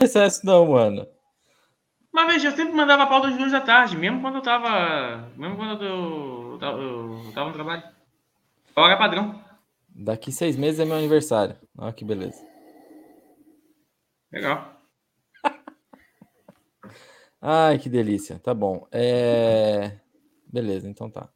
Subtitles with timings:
[0.00, 1.06] recesso, não, mano.
[2.12, 5.28] Mas veja, eu sempre mandava a pauta às duas da tarde, mesmo quando eu tava.
[5.36, 7.82] Mesmo quando eu, eu, eu tava no trabalho.
[8.74, 9.44] Hora padrão.
[9.88, 11.56] Daqui seis meses é meu aniversário.
[11.76, 12.44] Olha que beleza.
[14.32, 14.80] Legal.
[17.40, 18.38] Ai, que delícia.
[18.38, 18.86] Tá bom.
[18.90, 19.98] É...
[20.46, 21.28] Beleza, então tá.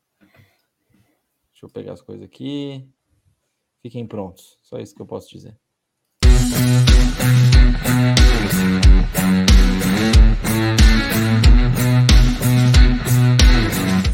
[1.53, 2.89] Deixa eu pegar as coisas aqui.
[3.83, 4.59] Fiquem prontos.
[4.63, 5.57] Só isso que eu posso dizer.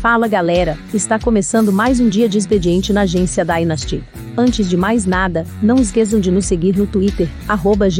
[0.00, 4.02] Fala galera, está começando mais um dia de expediente na agência Dynasty.
[4.34, 7.90] Antes de mais nada, não esqueçam de nos seguir no Twitter, arroba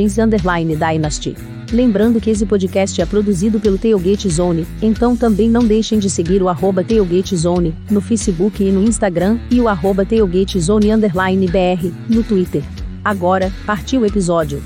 [0.77, 1.37] Dynasty.
[1.71, 6.43] Lembrando que esse podcast é produzido pelo Tailgate Zone, então também não deixem de seguir
[6.43, 12.23] o arroba Tailgate Zone, no Facebook e no Instagram, e o arroba Tailgate BR, no
[12.23, 12.63] Twitter.
[13.05, 14.63] Agora, partiu o episódio.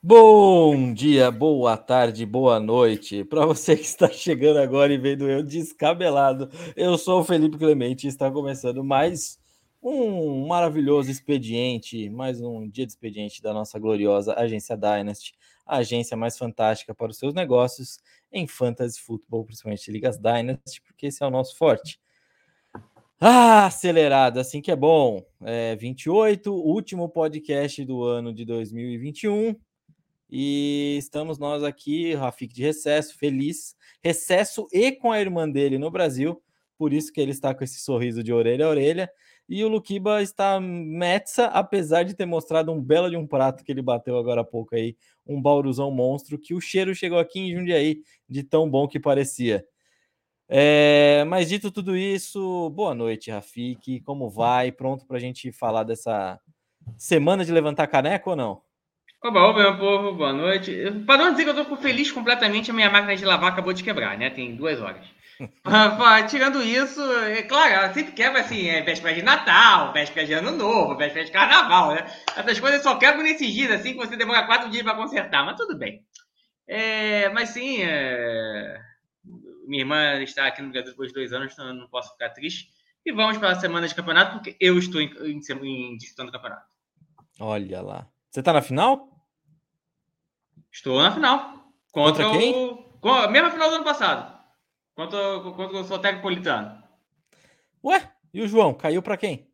[0.00, 3.24] Bom dia, boa tarde, boa noite.
[3.24, 8.06] Para você que está chegando agora e vendo eu descabelado, eu sou o Felipe Clemente
[8.06, 9.40] e está começando mais
[9.82, 15.34] um maravilhoso expediente, mais um dia de expediente da nossa gloriosa agência Dynasty,
[15.66, 17.98] a agência mais fantástica para os seus negócios
[18.30, 22.00] em fantasy futebol, principalmente ligas Dynasty, porque esse é o nosso forte.
[23.20, 25.26] Ah, acelerado, assim que é bom.
[25.42, 29.56] É 28, último podcast do ano de 2021.
[30.30, 35.90] E estamos nós aqui, Rafik de recesso, feliz, recesso e com a irmã dele no
[35.90, 36.42] Brasil,
[36.76, 39.10] por isso que ele está com esse sorriso de orelha a orelha.
[39.48, 43.72] E o Luquiba está metza, apesar de ter mostrado um belo de um prato que
[43.72, 44.94] ele bateu agora há pouco aí,
[45.26, 49.66] um bauruzão monstro, que o cheiro chegou aqui em Jundiaí, de tão bom que parecia.
[50.50, 54.00] É, mas dito tudo isso, boa noite, Rafik.
[54.00, 54.70] Como vai?
[54.70, 56.38] Pronto para a gente falar dessa
[56.96, 58.67] semana de levantar caneco ou não?
[59.20, 60.72] Oba, oba, meu povo, boa noite.
[61.04, 63.82] Para não dizer que eu estou feliz completamente, a minha máquina de lavar acabou de
[63.82, 64.30] quebrar, né?
[64.30, 65.04] Tem duas horas.
[66.30, 70.52] Tirando isso, é claro, ela sempre quebra assim, é véspera de Natal, véspera de Ano
[70.52, 72.06] Novo, véspera de Carnaval, né?
[72.36, 75.56] Essas coisas só quebram nesses dias, assim, que você demora quatro dias para consertar, mas
[75.56, 76.00] tudo bem.
[76.66, 78.80] É, mas sim, é...
[79.66, 82.30] minha irmã está aqui no Brasil depois de dois anos, então eu não posso ficar
[82.30, 82.68] triste.
[83.04, 86.32] E vamos para a semana de campeonato, porque eu estou em, em, em disputando o
[86.32, 86.66] campeonato.
[87.40, 88.06] Olha lá.
[88.30, 89.08] Você tá na final?
[90.72, 91.72] Estou na final.
[91.92, 92.54] Contra, contra quem?
[92.54, 94.38] O, com a mesma final do ano passado.
[94.94, 96.82] Contra, contra o Soteco-Politano.
[97.84, 98.12] Ué?
[98.34, 98.74] E o João?
[98.74, 99.48] Caiu para quem?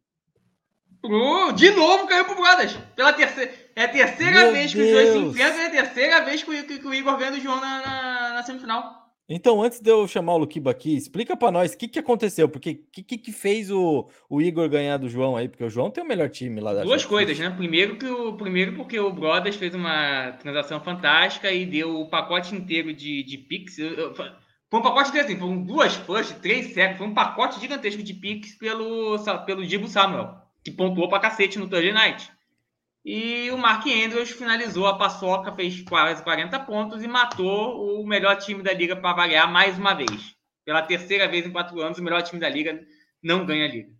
[1.05, 2.77] Uh, de novo caiu pro Brothers.
[2.97, 3.53] Pela terceira.
[3.77, 4.89] É a terceira Meu vez que Deus.
[4.89, 7.41] os dois se enfrentam, é a terceira vez que, que, que o Igor ganha do
[7.41, 9.04] João na, na, na semifinal.
[9.29, 12.47] Então, antes de eu chamar o Luquiba aqui, explica para nós o que, que aconteceu,
[12.47, 15.49] porque o que, que fez o, o Igor ganhar do João aí?
[15.49, 17.49] Porque o João tem o melhor time lá da Duas coisas, né?
[17.49, 22.55] Primeiro, que o, primeiro porque o Brothers fez uma transação fantástica e deu o pacote
[22.55, 23.77] inteiro de, de Pix.
[23.77, 28.13] Foi um pacote inteiro, assim, foram duas first, três secos, foi um pacote gigantesco de
[28.13, 32.31] Pix pelo, pelo Dibo Samuel, que pontuou pra cacete no Thursday Night.
[33.05, 38.37] E o Mark Andrews finalizou a paçoca, fez quase 40 pontos e matou o melhor
[38.39, 40.35] time da liga para variar mais uma vez.
[40.65, 42.83] Pela terceira vez em quatro anos, o melhor time da liga
[43.23, 43.93] não ganha a liga.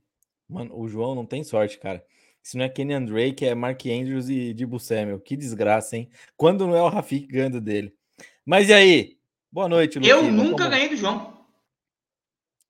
[0.49, 2.03] Mano, o João não tem sorte, cara.
[2.43, 5.21] Se não é Kenny Drake, é Mark Andrews e Dibu Samuel.
[5.21, 6.11] Que desgraça, hein?
[6.37, 7.95] Quando não é o Rafik ganhando dele.
[8.45, 9.19] Mas e aí?
[9.53, 10.15] Boa noite, Luquinha.
[10.15, 11.47] Eu nunca ganhei do João.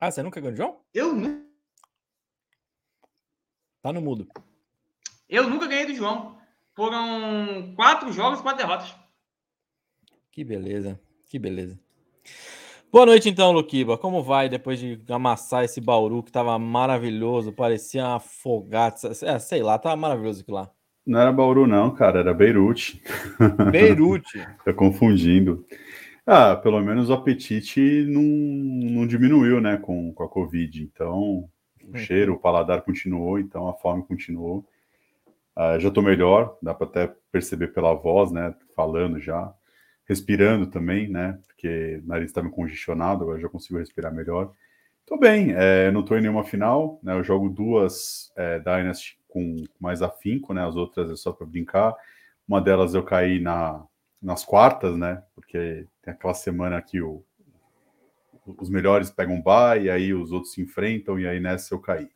[0.00, 0.80] Ah, você nunca ganhou do João?
[0.92, 1.44] Eu nunca.
[3.82, 4.28] Tá no mudo.
[5.28, 6.36] Eu nunca ganhei do João.
[6.74, 8.94] Foram quatro jogos, quatro derrotas.
[10.30, 11.78] Que beleza, que beleza.
[12.90, 13.98] Boa noite, então, Luquiba.
[13.98, 17.52] Como vai depois de amassar esse Bauru que tava maravilhoso?
[17.52, 19.10] Parecia uma fogata.
[19.22, 20.70] É, sei lá, tava maravilhoso aquilo lá.
[21.06, 23.02] Não era Bauru, não, cara, era Beirute.
[23.70, 24.46] Beirute.
[24.64, 25.66] Tá confundindo.
[26.26, 30.82] Ah, pelo menos o apetite não, não diminuiu, né, com, com a Covid.
[30.82, 31.50] Então, o
[31.84, 31.96] uhum.
[31.96, 34.64] cheiro, o paladar continuou, então a fome continuou.
[35.56, 38.54] Uh, já estou melhor, dá para até perceber pela voz, né?
[38.74, 39.54] Falando já,
[40.04, 41.38] respirando também, né?
[41.46, 44.52] Porque o nariz estava congestionado, agora já consigo respirar melhor.
[45.00, 47.12] Estou bem, é, não estou em nenhuma final, né?
[47.12, 50.66] Eu jogo duas é, Dynasty com mais afinco, né?
[50.66, 51.94] As outras é só para brincar.
[52.48, 53.84] Uma delas eu caí na,
[54.20, 55.22] nas quartas, né?
[55.34, 57.22] Porque tem aquela semana que o,
[58.58, 62.08] os melhores pegam bye, e aí os outros se enfrentam, e aí nessa eu caí.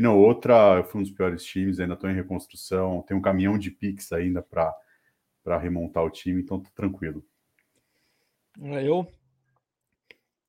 [0.00, 3.20] E na outra, eu fui um dos piores times, ainda estou em reconstrução, tem um
[3.20, 7.22] caminhão de Pix ainda para remontar o time, então tô tranquilo.
[8.58, 9.06] Eu,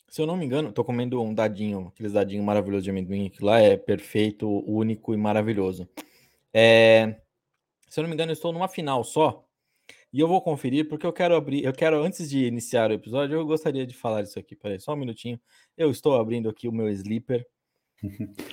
[0.08, 3.44] se eu não me engano, estou comendo um dadinho, aqueles dadinhos maravilhosos de amendoim, que
[3.44, 5.86] lá é perfeito, único e maravilhoso.
[6.54, 7.20] É,
[7.90, 9.46] Se eu não me engano, eu estou numa final só.
[10.14, 11.66] E eu vou conferir porque eu quero abrir.
[11.66, 14.56] Eu quero, antes de iniciar o episódio, eu gostaria de falar isso aqui.
[14.56, 15.38] Peraí, só um minutinho.
[15.78, 17.46] Eu estou abrindo aqui o meu sleeper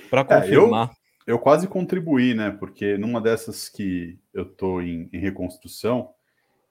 [0.09, 0.89] para confirmar.
[0.89, 0.91] É,
[1.27, 2.51] eu, eu, quase contribuí, né?
[2.51, 6.13] Porque numa dessas que eu estou em, em, reconstrução,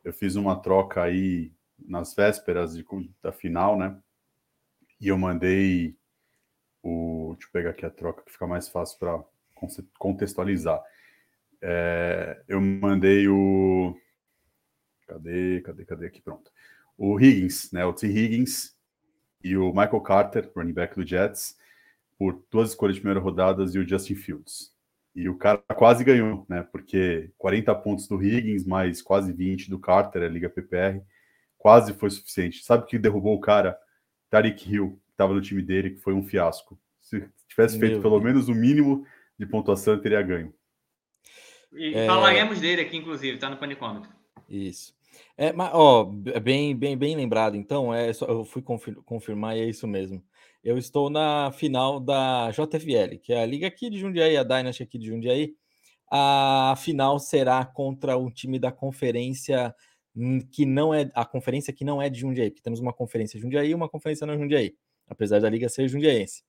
[0.04, 2.84] eu fiz uma troca aí nas vésperas de,
[3.22, 3.96] da final, né?
[5.00, 5.96] E eu mandei
[6.82, 7.34] o.
[7.34, 9.22] Deixa eu pegar aqui a troca que fica mais fácil para
[9.98, 10.82] contextualizar.
[11.60, 13.96] É, eu mandei o
[15.08, 16.20] Cadê, cadê, cadê aqui?
[16.20, 16.52] Pronto.
[16.96, 17.84] O Higgins, né?
[17.86, 18.06] O T.
[18.06, 18.76] Higgins
[19.42, 21.56] e o Michael Carter, running back do Jets,
[22.18, 24.72] por duas escolhas de primeira rodada e o Justin Fields.
[25.14, 26.66] E o cara quase ganhou, né?
[26.70, 31.00] Porque 40 pontos do Higgins, mais quase 20 do Carter, a Liga PPR,
[31.56, 32.64] quase foi suficiente.
[32.64, 33.76] Sabe o que derrubou o cara?
[34.30, 36.78] Tariq Hill, que estava no time dele, que foi um fiasco.
[37.00, 38.24] Se tivesse feito Meu pelo Deus.
[38.24, 39.06] menos o mínimo
[39.38, 40.52] de pontuação, teria ganho.
[41.72, 42.06] E é...
[42.06, 44.10] falaremos dele aqui, inclusive, tá no panicômetro.
[44.48, 44.96] Isso.
[45.36, 47.56] É, mas, ó, bem, bem, bem lembrado.
[47.56, 50.22] Então, é só, eu fui confir confirmar e é isso mesmo.
[50.68, 54.82] Eu estou na final da JFL, que é a liga aqui de Jundiaí, a Dynasty
[54.82, 55.54] aqui de Jundiaí.
[56.12, 59.74] A final será contra um time da conferência
[60.52, 63.70] que não é a conferência que não é de Jundiaí, porque temos uma conferência Jundiaí
[63.70, 64.74] e uma conferência não Jundiaí,
[65.08, 66.42] apesar da liga ser jundiaense.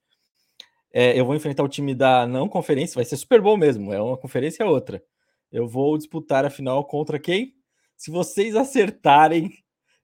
[0.92, 4.02] É, eu vou enfrentar o time da não conferência, vai ser Super Bowl mesmo, é
[4.02, 5.02] uma conferência outra.
[5.50, 7.56] Eu vou disputar a final contra quem?
[7.96, 9.50] Se vocês acertarem,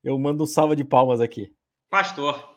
[0.02, 1.54] eu mando um salva de palmas aqui.
[1.90, 2.55] Pastor.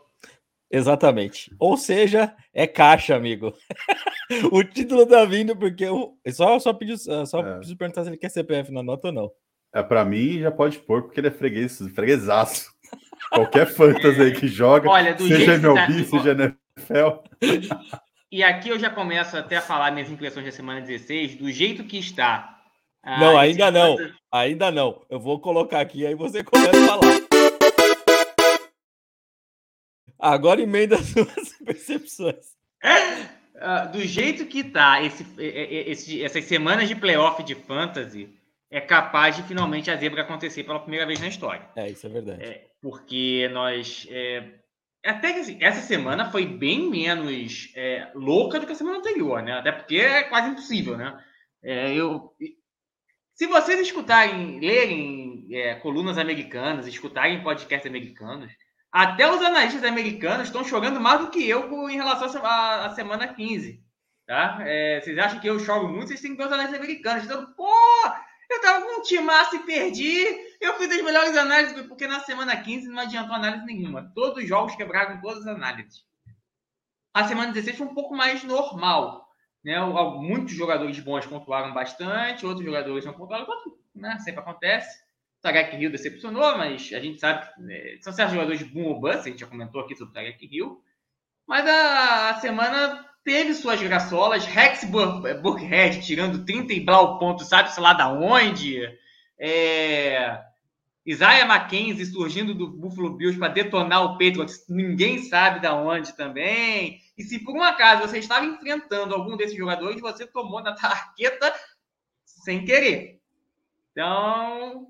[0.70, 1.54] Exatamente.
[1.58, 3.54] Ou seja, é caixa, amigo.
[4.52, 7.54] o título tá vindo porque eu só só pedi só é.
[7.56, 9.30] preciso perguntar se ele quer CPF na nota ou não.
[9.74, 12.70] É para mim já pode pôr porque ele é freguês, freguesaço.
[13.32, 16.10] Qualquer fantasy aí que joga, Olha, seja MLB, tá...
[16.10, 17.18] seja NFL.
[18.30, 21.82] E aqui eu já começo até a falar minhas impressões da semana 16, do jeito
[21.82, 22.58] que está
[23.02, 23.96] ah, não, ainda não.
[24.30, 25.00] Ainda não.
[25.08, 27.27] Eu vou colocar aqui, aí você começa a falar.
[30.18, 32.56] Agora emenda as suas percepções.
[33.54, 38.38] Uh, do jeito que tá esse, esse, essas semanas de playoff de fantasy,
[38.70, 41.68] é capaz de finalmente a zebra acontecer pela primeira vez na história.
[41.74, 42.44] É, isso é verdade.
[42.44, 44.06] É, porque nós.
[44.10, 44.44] É,
[45.04, 49.42] até que assim, essa semana foi bem menos é, louca do que a semana anterior,
[49.42, 49.52] né?
[49.52, 51.18] Até porque é quase impossível, né?
[51.62, 52.34] É, eu,
[53.34, 58.52] se vocês escutarem, lerem é, colunas americanas, escutarem podcasts americanos,
[58.90, 63.82] até os analistas americanos estão chorando mais do que eu em relação à semana 15.
[64.26, 64.58] Tá?
[64.60, 66.08] É, vocês acham que eu choro muito?
[66.08, 67.22] Vocês têm que ver os analistas americanos.
[67.22, 67.72] Dizendo, pô,
[68.50, 70.24] eu tava com um timaço e perdi.
[70.60, 74.10] Eu fiz as melhores análises, porque na semana 15 não adiantou análise nenhuma.
[74.14, 76.04] Todos os jogos quebraram todas as análises.
[77.12, 79.28] A semana 16 foi um pouco mais normal.
[79.64, 79.78] Né?
[79.80, 83.46] Muitos jogadores bons pontuaram bastante, outros jogadores não pontuaram,
[83.94, 84.18] né?
[84.20, 85.07] sempre acontece.
[85.38, 89.00] O Tarek Hill decepcionou, mas a gente sabe que né, são certos jogadores boom ou
[89.00, 90.82] bust, a gente já comentou aqui sobre o Tarek Hill.
[91.46, 97.80] Mas a, a semana teve suas graçolas, Rex Burkhead tirando 30 e blau pontos, sabe-se
[97.80, 98.82] lá da onde.
[99.38, 100.42] É...
[101.06, 107.00] Isaiah McKenzie surgindo do Buffalo Bills para detonar o Patriots, ninguém sabe da onde também.
[107.16, 111.54] E se por um acaso você estava enfrentando algum desses jogadores, você tomou na tarqueta
[112.26, 113.20] sem querer.
[113.92, 114.88] Então,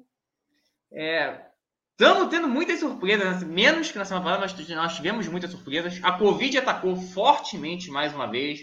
[0.90, 6.00] estamos é, tendo muitas surpresas, menos que na semana passada, nós, nós tivemos muitas surpresas.
[6.02, 8.60] A Covid atacou fortemente mais uma vez.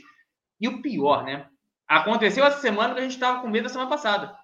[0.60, 1.48] E o pior, né?
[1.88, 4.36] Aconteceu essa semana que a gente estava com medo da semana passada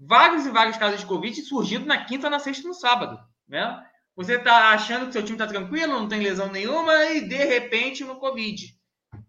[0.00, 3.86] vários e vários casos de Covid surgindo na quinta, na sexta e no sábado, né?
[4.16, 8.04] Você está achando que seu time está tranquilo, não tem lesão nenhuma e de repente
[8.04, 8.74] no Covid,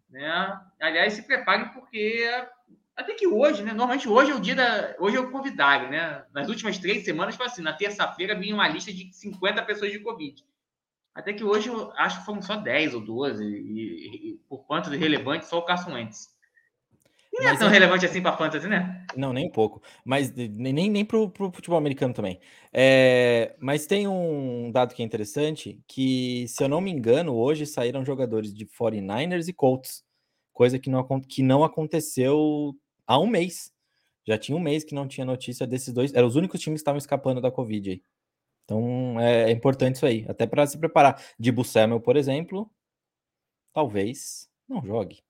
[0.09, 0.59] né?
[0.79, 2.27] Aliás, se preparem porque
[3.01, 3.73] até que hoje, né?
[3.73, 6.23] Normalmente hoje é o dia da, hoje é o convidado, né?
[6.33, 9.99] Nas últimas três semanas foi assim, na terça-feira vinha uma lista de 50 pessoas de
[9.99, 10.43] Covid.
[11.13, 14.89] Até que hoje eu acho que foram só 10 ou 12 e, e, por quanto
[14.89, 16.29] de relevante só o Carson Wentz.
[17.33, 17.71] Não é tão é...
[17.71, 19.05] relevante assim para fantasy, né?
[19.15, 19.81] Não, nem um pouco.
[20.05, 22.39] Mas nem, nem para o futebol americano também.
[22.73, 23.55] É...
[23.59, 28.05] Mas tem um dado que é interessante, que, se eu não me engano, hoje saíram
[28.05, 30.03] jogadores de 49ers e Colts.
[30.53, 32.75] Coisa que não, que não aconteceu
[33.07, 33.71] há um mês.
[34.27, 36.13] Já tinha um mês que não tinha notícia desses dois.
[36.13, 38.03] Eram os únicos times que estavam escapando da Covid aí.
[38.65, 40.25] Então é, é importante isso aí.
[40.29, 41.21] Até para se preparar.
[41.39, 42.69] De Samuel, por exemplo,
[43.73, 45.23] talvez não jogue.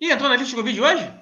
[0.00, 1.12] E entrou na lista de Covid hoje?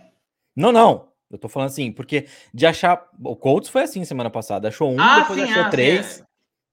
[0.57, 1.13] Não, não.
[1.31, 3.09] Eu tô falando assim, porque de achar.
[3.23, 4.69] O Colts foi assim semana passada.
[4.69, 6.07] Achou um, ah, depois sim, achou ah, três.
[6.07, 6.25] Sim.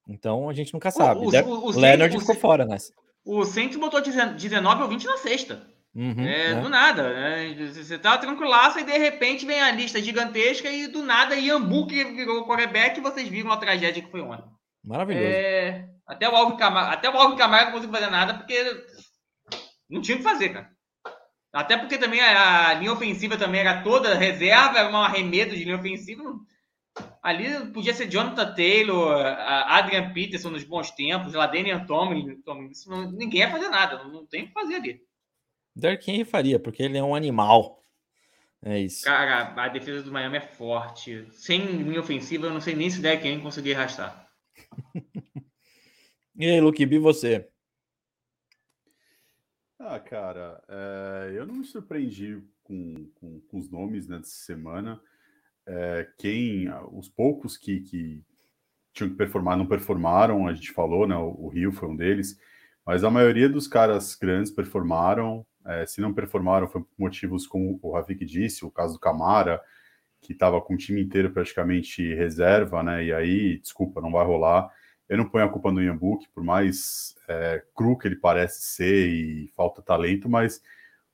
[0.07, 1.21] Então a gente nunca sabe.
[1.21, 2.93] O, o, o, o Leonard ficou fora nessa.
[3.23, 5.67] O Saints botou 19 ou 20 na sexta.
[5.93, 6.61] Uhum, é, né?
[6.61, 7.13] Do nada.
[7.13, 7.53] Né?
[7.73, 12.03] Você tá tranquilaço e de repente vem a lista gigantesca e do nada Iambu que
[12.03, 14.49] virou o quarterback e vocês viram a tragédia que foi ontem.
[14.83, 15.25] Maravilhoso.
[15.25, 18.85] É, até o Alvin Camargo, até o Alvin Camargo não conseguiu fazer nada porque
[19.89, 20.71] não tinha o que fazer, cara.
[21.53, 25.75] Até porque também a, linha ofensiva também era toda reserva, era um arremedo de linha
[25.75, 26.23] ofensiva.
[27.21, 29.13] Ali podia ser Jonathan Taylor,
[29.67, 32.71] Adrian Peterson nos bons tempos, Ladenian Tomlin, Tomlin
[33.17, 35.01] ninguém ia fazer nada, não tem o que fazer ali.
[35.81, 37.83] Derrick Henry faria, porque ele é um animal.
[38.63, 39.03] É isso.
[39.03, 41.27] Cara, a defesa do Miami é forte.
[41.31, 44.29] Sem linha ofensiva, eu não sei nem se o Derrick Henry conseguir arrastar.
[46.35, 47.49] e aí, Luke, e você?
[49.79, 55.01] Ah, cara, é, eu não me surpreendi com, com, com, os nomes né, dessa semana.
[55.65, 58.23] É, quem, os poucos que, que
[58.93, 61.15] tinham que performar não performaram, a gente falou, né?
[61.15, 62.39] O, o Rio foi um deles,
[62.85, 65.43] mas a maioria dos caras grandes performaram.
[65.65, 69.61] É, se não performaram, foi por motivos como o Rafik disse, o caso do Camara,
[70.21, 73.05] que estava com o time inteiro praticamente reserva, né?
[73.05, 74.71] E aí, desculpa, não vai rolar.
[75.09, 79.07] Eu não ponho a culpa no Iambuque, por mais é, cru que ele parece ser
[79.09, 80.61] e falta talento, mas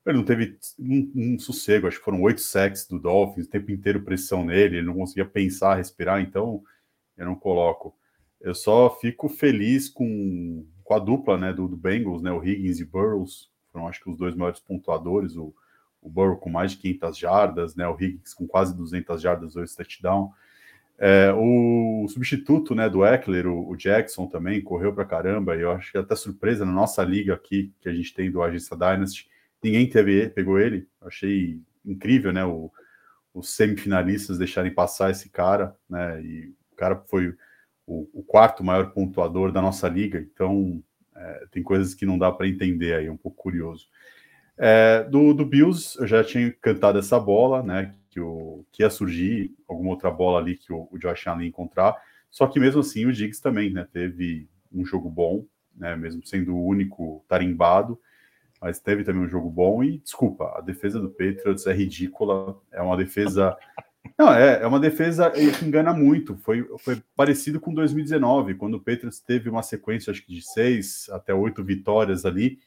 [0.06, 1.88] ele não teve um, um sossego.
[1.88, 5.26] Acho que foram oito sacks do Dolphins, o tempo inteiro pressão nele, ele não conseguia
[5.26, 6.64] pensar, respirar, então
[7.18, 7.96] eu não coloco.
[8.40, 12.80] Eu só fico feliz com, com a dupla né, do, do Bengals, né, o Higgins
[12.80, 15.54] e Burrows, foram acho que os dois maiores pontuadores, o,
[16.02, 19.76] o Burrow com mais de 500 jardas, né, o Higgins com quase 200 jardas, dois
[19.76, 20.32] touchdown.
[20.98, 25.72] É, o substituto né, do Eckler, o, o Jackson também, correu para caramba, e eu
[25.72, 29.30] acho que até surpresa na nossa liga aqui, que a gente tem do Agência Dynasty,
[29.64, 32.72] ninguém teve, pegou ele, achei incrível, né, o,
[33.32, 37.36] os semifinalistas deixarem passar esse cara, né, e o cara foi
[37.86, 40.82] o, o quarto maior pontuador da nossa liga, então
[41.18, 43.88] é, tem coisas que não dá para entender aí, é um pouco curioso.
[44.58, 47.94] É, do, do Bills, eu já tinha cantado essa bola, né?
[48.10, 51.96] Que, o, que ia surgir alguma outra bola ali que o, o Josh Allen encontrar.
[52.32, 53.88] Só que mesmo assim o Diggs também, né?
[53.92, 55.46] Teve um jogo bom,
[55.76, 55.96] né?
[55.96, 58.00] Mesmo sendo o único tarimbado,
[58.60, 59.84] mas teve também um jogo bom.
[59.84, 62.60] E desculpa, a defesa do Patriots é ridícula.
[62.72, 63.56] É uma defesa
[64.18, 66.38] não, é, é uma defesa que engana muito.
[66.38, 71.10] Foi, foi parecido com 2019, quando o Patriots teve uma sequência, acho que de seis
[71.12, 72.60] até oito vitórias ali,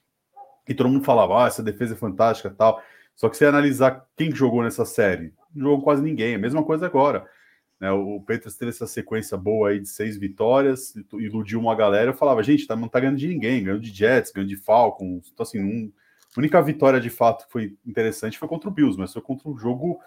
[0.68, 2.82] e todo mundo falava, ah, essa defesa é fantástica tal.
[3.14, 6.34] Só que se analisar quem jogou nessa série, não jogou quase ninguém.
[6.34, 7.26] A mesma coisa agora.
[7.78, 7.90] Né?
[7.90, 12.10] O Patriots teve essa sequência boa aí de seis vitórias, iludiu uma galera.
[12.10, 15.30] Eu falava, gente, tá, não tá ganhando de ninguém, ganhando de Jets, ganhando de Falcons.
[15.32, 15.92] Então, assim, um,
[16.36, 19.48] a única vitória de fato que foi interessante foi contra o Bills, mas foi contra
[19.48, 19.98] um jogo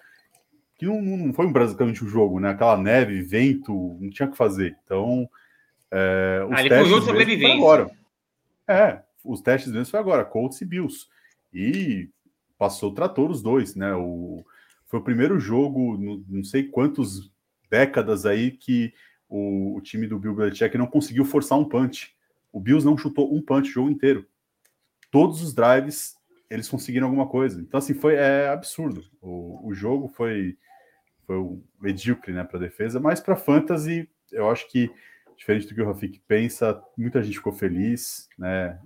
[0.84, 2.50] que não, não foi basicamente um jogo, né?
[2.50, 4.78] Aquela neve, vento, não tinha o que fazer.
[4.84, 5.30] Então,
[5.90, 7.92] é, os ah, testes foi agora.
[8.68, 11.08] É, os testes mesmo foi agora, Colts e Bills.
[11.54, 12.10] E
[12.58, 13.94] passou o trator os dois, né?
[13.96, 14.44] O,
[14.88, 17.32] foi o primeiro jogo, não, não sei quantas
[17.70, 18.94] décadas aí, que
[19.30, 22.16] o, o, time do Bill Belichick não conseguiu forçar um punch.
[22.52, 24.26] O Bills não chutou um punch o jogo inteiro.
[25.10, 26.16] Todos os drives
[26.50, 27.60] eles conseguiram alguma coisa.
[27.60, 29.04] Então, assim, foi é absurdo.
[29.20, 30.56] O, o jogo foi,
[31.26, 34.92] foi um medíocre né, para a defesa, mas para fantasy, eu acho que,
[35.38, 38.28] diferente do que o Rafik pensa, muita gente ficou feliz.
[38.38, 38.80] Né,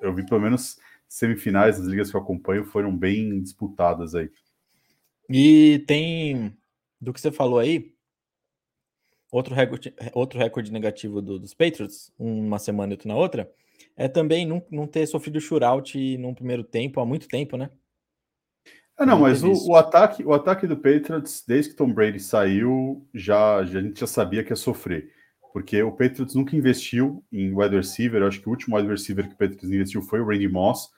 [0.00, 0.78] eu vi pelo menos
[1.08, 4.30] semifinais das ligas que eu acompanho foram bem disputadas aí.
[5.28, 6.56] E tem,
[7.00, 7.92] do que você falou aí,
[9.30, 13.52] outro recorde, outro recorde negativo do, dos Patriots, uma semana e outra na outra,
[13.96, 17.70] é também não, não ter sofrido shootout num primeiro tempo há muito tempo, né?
[18.96, 23.06] Ah, não, mas o, o, ataque, o ataque do Patriots, desde que Tom Brady saiu,
[23.14, 25.10] já, já a gente já sabia que ia sofrer.
[25.52, 28.20] Porque o Patriots nunca investiu em wide receiver.
[28.20, 30.90] Eu acho que o último wide receiver que o Patriots investiu foi o Randy Moss.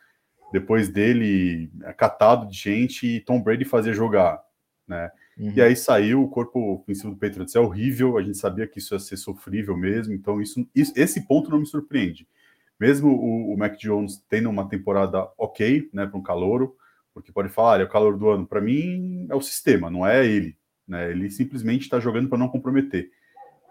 [0.52, 4.42] Depois dele, catado de gente e Tom Brady fazia jogar,
[4.86, 5.10] né?
[5.38, 5.52] Uhum.
[5.56, 8.94] E aí saiu, o corpo ofensivo do Patriots é horrível, a gente sabia que isso
[8.94, 12.26] ia ser sofrível mesmo, então isso, isso esse ponto não me surpreende
[12.82, 16.74] mesmo o, o Mac Jones tendo uma temporada ok, né, para um calouro,
[17.14, 18.46] porque pode falar, é o calor do ano.
[18.46, 20.56] Para mim, é o sistema, não é ele.
[20.86, 21.10] Né?
[21.10, 23.10] Ele simplesmente está jogando para não comprometer.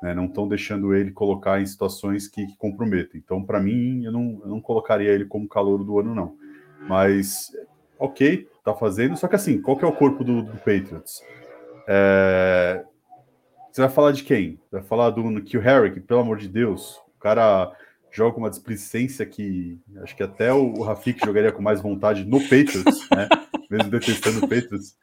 [0.01, 0.13] Né?
[0.13, 3.21] Não estão deixando ele colocar em situações que, que comprometem.
[3.23, 6.35] Então, para mim, eu não, eu não colocaria ele como calor do ano, não.
[6.87, 7.51] Mas,
[7.99, 9.17] ok, tá fazendo.
[9.17, 11.21] Só que assim, qual que é o corpo do, do Patriots?
[11.87, 12.83] É...
[13.71, 14.59] Você vai falar de quem?
[14.71, 15.57] Vai falar do que,
[16.01, 17.71] pelo amor de Deus, o cara
[18.11, 22.39] joga com uma displicência que acho que até o Rafik jogaria com mais vontade no
[22.41, 23.27] Patriots, né?
[23.69, 24.97] Mesmo detestando o Patriots.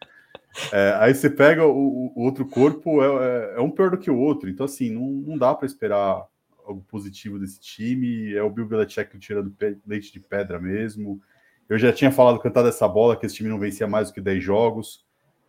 [0.73, 4.11] É, aí você pega o, o outro corpo, é, é, é, um pior do que
[4.11, 4.49] o outro.
[4.49, 6.27] Então, assim, não, não dá para esperar
[6.67, 8.35] algo positivo desse time.
[8.35, 9.55] É o Bill Belichick tirando
[9.87, 11.21] leite de pedra mesmo.
[11.69, 14.21] Eu já tinha falado, cantado essa bola, que esse time não vencia mais do que
[14.21, 15.05] 10 jogos,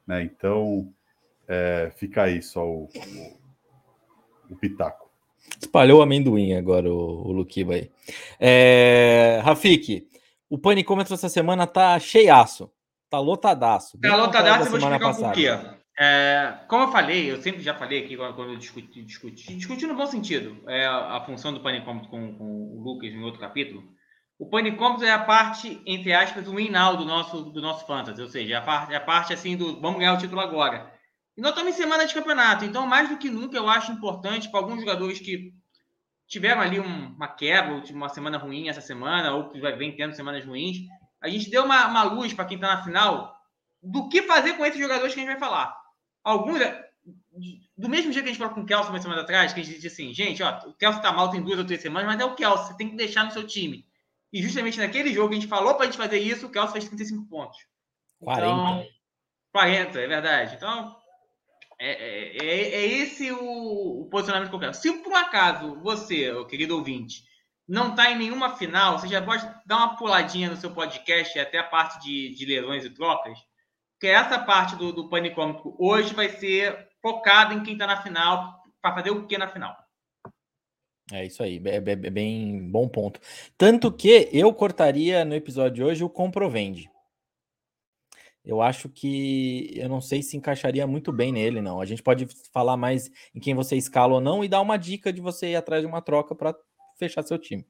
[0.06, 0.22] né?
[0.22, 0.94] Então,
[1.48, 5.09] é, fica aí só o, o, o, pitaco.
[5.60, 7.89] Espalhou amendoim agora, o, o Luquiba aí.
[8.39, 10.08] É, Rafik,
[10.50, 12.72] o panicômetro essa semana tá cheiaço,
[13.10, 14.00] tá lotadaço.
[14.00, 15.79] Tá lotadaço, eu vou explicar o porquê.
[16.01, 19.96] É, como eu falei, eu sempre já falei aqui quando eu discuti, discuti, discuti no
[19.96, 23.84] bom sentido é, a função do panicômetro com, com o Lucas em outro capítulo.
[24.39, 28.29] O panicômetro é a parte, entre aspas, o win-now do nosso, do nosso fantasy, ou
[28.29, 30.89] seja, é a parte, é a parte assim do vamos ganhar o título agora.
[31.39, 34.51] E nós estamos em semana de campeonato, então mais do que nunca eu acho importante
[34.51, 35.53] para alguns jogadores que
[36.27, 40.13] tiveram ali um, uma quebra, uma semana ruim essa semana, ou que vai vem tendo
[40.13, 40.79] semanas ruins,
[41.22, 43.34] a gente deu uma, uma luz para quem está na final
[43.81, 45.74] do que fazer com esses jogadores que a gente vai falar.
[46.25, 46.60] Alguns,
[47.77, 49.63] do mesmo jeito que a gente falou com o Kelso uma semana atrás, que a
[49.63, 52.19] gente disse assim, gente, ó, o Kelso tá mal tem duas ou três semanas, mas
[52.19, 53.88] é o Kelso, você tem que deixar no seu time.
[54.34, 56.74] E justamente naquele jogo que a gente falou para a gente fazer isso, o Kelso
[56.74, 57.58] fez 35 pontos.
[58.19, 58.46] 40.
[58.46, 58.86] Então,
[59.53, 60.55] 40, é verdade.
[60.58, 60.99] Então,
[61.80, 64.74] é, é, é, é esse o, o, posicionamento que eu quero.
[64.74, 67.24] Se por acaso você, querido ouvinte,
[67.68, 71.60] não está em nenhuma final, você já pode dar uma puladinha no seu podcast até
[71.60, 73.38] a parte de, de leilões e trocas,
[73.94, 78.62] porque essa parte do, do Panicômico hoje vai ser focada em quem está na final,
[78.82, 79.78] para fazer o que na final.
[81.12, 83.20] É isso aí, é, é, bem bom ponto.
[83.58, 86.90] Tanto que eu cortaria no episódio de hoje o comprovende.
[88.50, 91.79] Eu acho que eu não sei se encaixaria muito bem nele, não.
[91.79, 95.13] A gente pode falar mais em quem você escala ou não e dar uma dica
[95.13, 96.56] de você ir atrás de uma troca para
[96.98, 97.63] fechar seu time.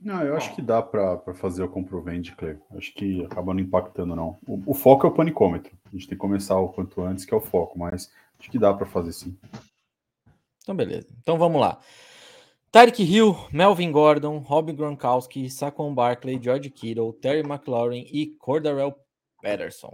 [0.00, 2.62] Não, eu acho que dá para fazer o comprovende, Cleber.
[2.74, 4.38] Acho que acaba não impactando, não.
[4.48, 5.76] O, o, foco é o panicômetro.
[5.84, 8.58] A gente tem que começar o quanto antes, que é o foco, mas acho que
[8.58, 9.36] dá para fazer sim.
[10.62, 11.14] Então, beleza.
[11.20, 11.78] Então vamos lá.
[12.70, 18.94] Tarek Hill, Melvin Gordon, Rob Gronkowski, Saquon Barkley, George Kittle, Terry McLaurin e Cordarrelle
[19.42, 19.92] Patterson.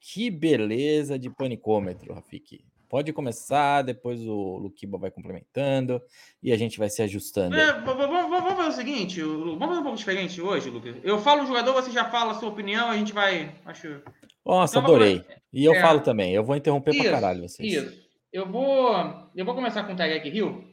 [0.00, 2.64] Que beleza de panicômetro, Rafiki.
[2.88, 6.00] Pode começar, depois o Luquiba vai complementando
[6.40, 7.56] e a gente vai se ajustando.
[7.56, 10.96] É, vamos, fazer o seguinte, vamos fazer um pouco diferente hoje, Lucas.
[11.02, 13.52] Eu falo o jogador, você já fala a sua opinião, a gente vai.
[13.64, 14.00] Acho...
[14.44, 15.24] Nossa, então, adorei.
[15.52, 15.80] E eu é...
[15.80, 17.72] falo também, eu vou interromper isso, pra caralho vocês.
[17.72, 18.06] Isso.
[18.32, 18.94] Eu vou,
[19.34, 20.64] eu vou começar com o Tarek Hill.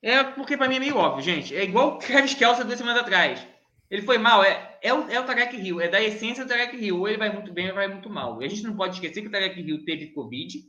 [0.00, 1.56] É porque para mim é meio óbvio, gente.
[1.56, 3.44] É igual o Travis Kelce duas semanas atrás.
[3.90, 6.76] Ele foi mal, é, é, o, é o Tarek Hill, é da essência do Tarek
[6.76, 6.98] Hill.
[7.00, 8.42] Ou ele vai muito bem ou vai muito mal.
[8.42, 10.62] E a gente não pode esquecer que o Tarek Hill teve Covid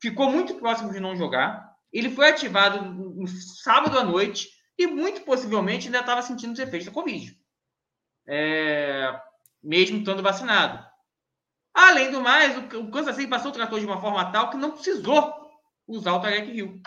[0.00, 1.70] ficou muito próximo de não jogar.
[1.92, 6.86] Ele foi ativado no sábado à noite e muito possivelmente ainda estava sentindo os efeitos
[6.86, 7.38] da Covid.
[8.26, 9.20] É,
[9.62, 10.82] mesmo estando vacinado.
[11.74, 14.56] Além do mais, o, o Kansas City passou o trator de uma forma tal que
[14.56, 15.34] não precisou
[15.86, 16.80] usar o Tarek Hill.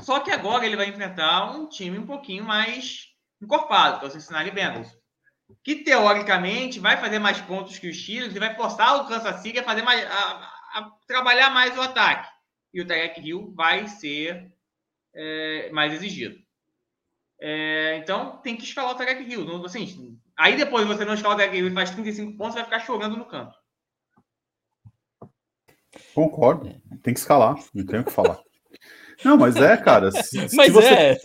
[0.00, 3.08] Só que agora ele vai enfrentar um time um pouquinho mais
[3.42, 5.03] encorpado, que é o Cincinnati Bengals.
[5.62, 9.58] Que teoricamente vai fazer mais pontos que os Steelers e vai forçar o Kansas City
[9.58, 12.28] a fazer mais, a, a trabalhar mais o ataque.
[12.72, 14.52] E o Tarek Hill vai ser
[15.14, 16.38] é, mais exigido.
[17.40, 19.44] É, então tem que escalar o Tarek Hill.
[19.44, 22.64] Não, assim, aí depois você não escala o Tarek Hill e faz 35 pontos, vai
[22.64, 23.56] ficar chorando no canto.
[26.14, 26.80] Concordo.
[27.02, 27.56] Tem que escalar.
[27.72, 28.40] Não tenho o que falar.
[29.24, 30.10] Não, mas é, cara.
[30.22, 31.16] Se, mas se você, é.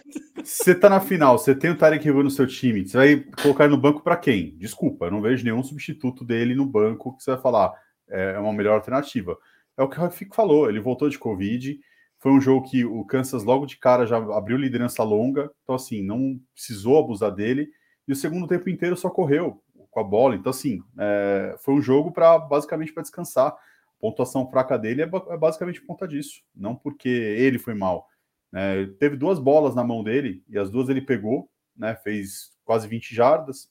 [0.44, 3.66] você tá na final, você tem o Tarek Hill no seu time, você vai colocar
[3.66, 4.56] ele no banco para quem?
[4.58, 7.74] Desculpa, eu não vejo nenhum substituto dele no banco que você vai falar
[8.10, 9.38] é uma melhor alternativa.
[9.78, 11.80] É o que o Rafik falou, ele voltou de Covid,
[12.18, 16.04] foi um jogo que o Kansas logo de cara já abriu liderança longa, então assim,
[16.04, 17.70] não precisou abusar dele,
[18.08, 21.82] e o segundo tempo inteiro só correu com a bola, então assim, é, foi um
[21.82, 23.56] jogo para basicamente para descansar.
[24.00, 28.08] Pontuação fraca dele é, é, basicamente por conta disso, não porque ele foi mal.
[28.54, 32.88] É, teve duas bolas na mão dele, e as duas ele pegou, né, fez quase
[32.88, 33.70] 20 jardas,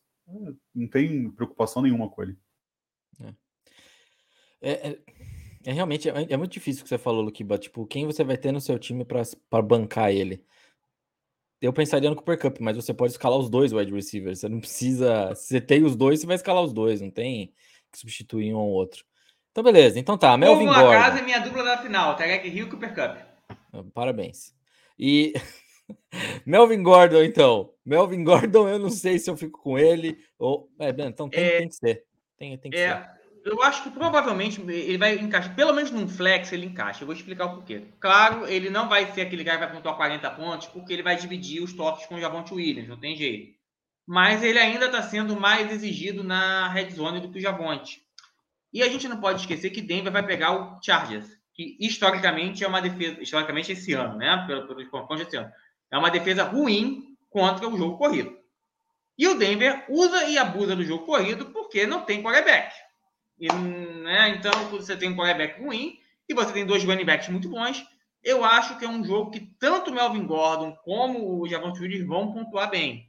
[0.74, 2.36] não tem preocupação nenhuma com ele.
[3.20, 3.34] É.
[4.60, 4.98] É,
[5.64, 7.58] é, realmente é, é, muito difícil o que você falou, Luquiba.
[7.58, 10.44] Tipo, quem você vai ter no seu time para bancar ele?
[11.60, 14.40] Eu pensaria no Cooper Cup, mas você pode escalar os dois wide receivers.
[14.40, 15.34] Você não precisa.
[15.34, 17.00] Se você tem os dois, você vai escalar os dois.
[17.00, 17.52] Não tem
[17.90, 19.04] que substituir um ou outro.
[19.58, 19.98] Então, beleza.
[19.98, 20.36] Então tá.
[20.36, 20.92] Melvin Como Gordon.
[20.92, 22.14] casa é minha dupla da final.
[22.14, 23.18] Tarek Hill e Cooper Cup.
[23.72, 24.54] Ah, parabéns.
[24.96, 25.32] E.
[26.46, 27.72] Melvin Gordon, então.
[27.84, 30.16] Melvin Gordon, eu não sei se eu fico com ele.
[30.38, 30.70] Ou...
[30.78, 31.58] É, então tem, é...
[31.58, 32.04] tem que ser.
[32.38, 32.94] Tem, tem que é...
[32.94, 37.02] ser eu acho que provavelmente ele vai encaixar, pelo menos num flex ele encaixa.
[37.02, 37.82] Eu vou explicar o porquê.
[37.98, 41.16] Claro, ele não vai ser aquele cara que vai pontuar 40 pontos, porque ele vai
[41.16, 43.56] dividir os toques com o Javonte Williams, não tem jeito.
[44.06, 48.06] Mas ele ainda está sendo mais exigido na red zone do que o Javonte.
[48.72, 52.68] E a gente não pode esquecer que Denver vai pegar o Chargers, que historicamente é
[52.68, 54.44] uma defesa, historicamente esse ano, né?
[54.46, 55.50] Pelo, pelo confronto esse ano,
[55.90, 58.36] é uma defesa ruim contra o jogo corrido.
[59.16, 62.72] E o Denver usa e abusa do jogo corrido porque não tem quarterback.
[63.38, 67.48] E, né, então, você tem um quarterback ruim e você tem dois running backs muito
[67.48, 67.84] bons.
[68.22, 72.06] Eu acho que é um jogo que tanto o Melvin Gordon como o Javon Williams
[72.06, 73.07] vão pontuar bem.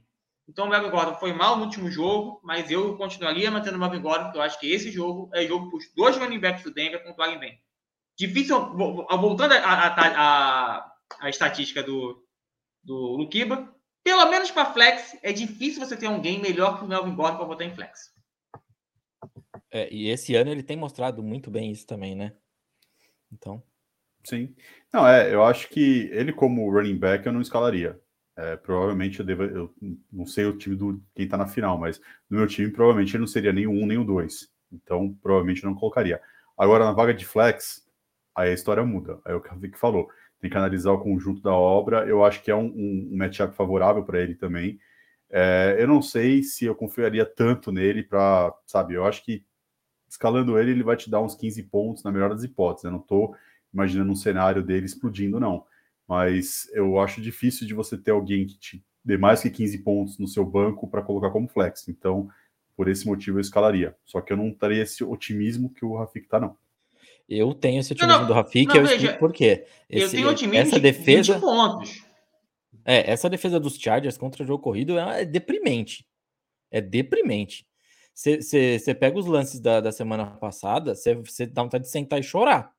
[0.50, 4.02] Então, o Melvin Gordon foi mal no último jogo, mas eu continuaria mantendo o Melvin
[4.02, 6.74] Gordon, porque eu acho que esse jogo é jogo para os dois running backs do
[6.74, 7.56] Denver pontuarem bem.
[8.18, 10.92] Difícil, voltando à
[11.26, 12.26] estatística do,
[12.82, 17.14] do Lukiba, pelo menos para flex, é difícil você ter alguém melhor que o Melvin
[17.14, 18.12] Gordon para botar em flex.
[19.70, 22.34] É, e esse ano ele tem mostrado muito bem isso também, né?
[23.32, 23.62] Então.
[24.24, 24.52] Sim.
[24.92, 28.00] Não, é, eu acho que ele, como running back, eu não escalaria.
[28.40, 29.42] É, provavelmente eu devo.
[29.44, 29.74] Eu
[30.10, 33.20] não sei o time do quem tá na final, mas no meu time, provavelmente ele
[33.20, 34.50] não seria nem o um nem o dois.
[34.72, 36.20] Então, provavelmente não colocaria.
[36.56, 37.86] Agora, na vaga de flex,
[38.34, 39.18] aí a história muda.
[39.26, 40.08] É o que falou
[40.40, 42.06] tem que analisar o conjunto da obra.
[42.06, 44.80] Eu acho que é um, um, um matchup favorável para ele também.
[45.28, 49.44] É, eu não sei se eu confiaria tanto nele para, sabe, eu acho que
[50.08, 52.84] escalando ele, ele vai te dar uns 15 pontos na melhor das hipóteses.
[52.84, 53.36] Eu não estou
[53.72, 55.64] imaginando um cenário dele explodindo, não.
[56.10, 60.18] Mas eu acho difícil de você ter alguém que te dê mais que 15 pontos
[60.18, 61.86] no seu banco para colocar como flex.
[61.86, 62.28] Então,
[62.76, 63.94] por esse motivo, eu escalaria.
[64.04, 66.56] Só que eu não estaria esse otimismo que o Rafik está, não.
[67.28, 69.64] Eu tenho esse otimismo não, do Rafik, não, eu veja, explico por quê.
[69.88, 72.04] Esse, eu tenho otimismo essa de defesa, 20 pontos.
[72.84, 76.04] É, essa defesa dos Chargers contra o jogo corrido é, é deprimente.
[76.72, 77.64] É deprimente.
[78.12, 82.74] Você pega os lances da, da semana passada, você dá vontade de sentar e chorar.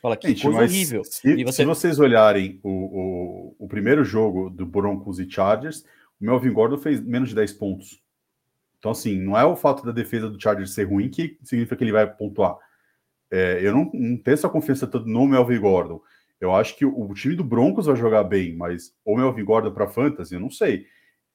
[0.00, 1.04] Fala que Gente, coisa horrível.
[1.04, 1.52] Se, você...
[1.52, 5.84] se, vocês olharem o, o, o, primeiro jogo do Broncos e Chargers,
[6.20, 8.02] o Melvin Gordon fez menos de 10 pontos.
[8.78, 11.84] Então, assim, não é o fato da defesa do Chargers ser ruim que significa que
[11.84, 12.56] ele vai pontuar.
[13.30, 16.00] É, eu não, não, tenho essa confiança tanto no Melvin Gordon.
[16.40, 19.72] Eu acho que o, o time do Broncos vai jogar bem, mas o Melvin Gordon
[19.72, 20.86] para fantasy, eu não sei.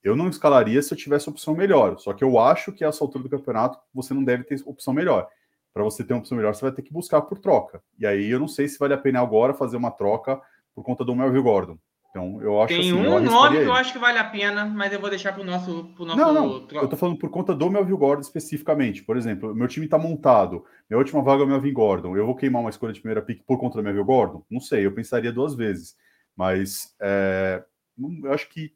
[0.04, 1.98] Eu não escalaria se eu tivesse opção melhor.
[1.98, 4.94] Só que eu acho que a essa altura do campeonato você não deve ter opção
[4.94, 5.28] melhor.
[5.74, 7.82] Para você ter uma opção melhor, você vai ter que buscar por troca.
[7.98, 10.42] E aí eu não sei se vale a pena agora fazer uma troca
[10.74, 11.78] por conta do Melvin Gordon.
[12.10, 14.92] Então, eu acho Tem assim, um nome que eu acho que vale a pena, mas
[14.92, 16.18] eu vou deixar para o nosso, pro nosso.
[16.18, 16.68] Não, não.
[16.72, 19.04] Eu tô falando por conta do Melvin Gordon especificamente.
[19.04, 22.18] Por exemplo, meu time está montado, minha última vaga é o Melvin Gordon.
[22.18, 24.44] Eu vou queimar uma escolha de primeira pick por conta do Melvin Gordon?
[24.50, 25.96] Não sei, eu pensaria duas vezes.
[26.36, 27.64] Mas é,
[28.24, 28.74] eu acho que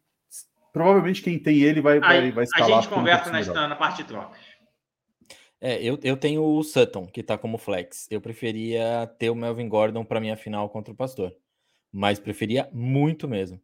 [0.72, 2.78] provavelmente quem tem ele vai, vai, vai escalar.
[2.78, 4.38] A gente conversa na, na parte de trocas.
[5.66, 8.08] É, eu, eu tenho o Sutton, que está como flex.
[8.12, 11.34] Eu preferia ter o Melvin Gordon para minha final contra o Pastor
[11.94, 13.62] mas preferia muito mesmo.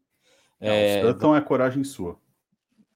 [0.62, 2.20] Não, é, o Sutton é coragem sua.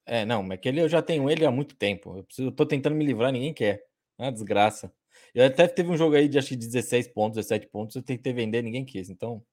[0.06, 2.18] É, não, mas aquele eu já tenho ele há muito tempo.
[2.18, 3.84] Eu, preciso, eu tô tentando me livrar, ninguém quer.
[4.20, 4.94] É uma desgraça.
[5.34, 8.32] Eu até teve um jogo aí de acho que 16 pontos, 17 pontos, eu tentei
[8.32, 9.10] vender, ninguém quis.
[9.10, 9.44] Então,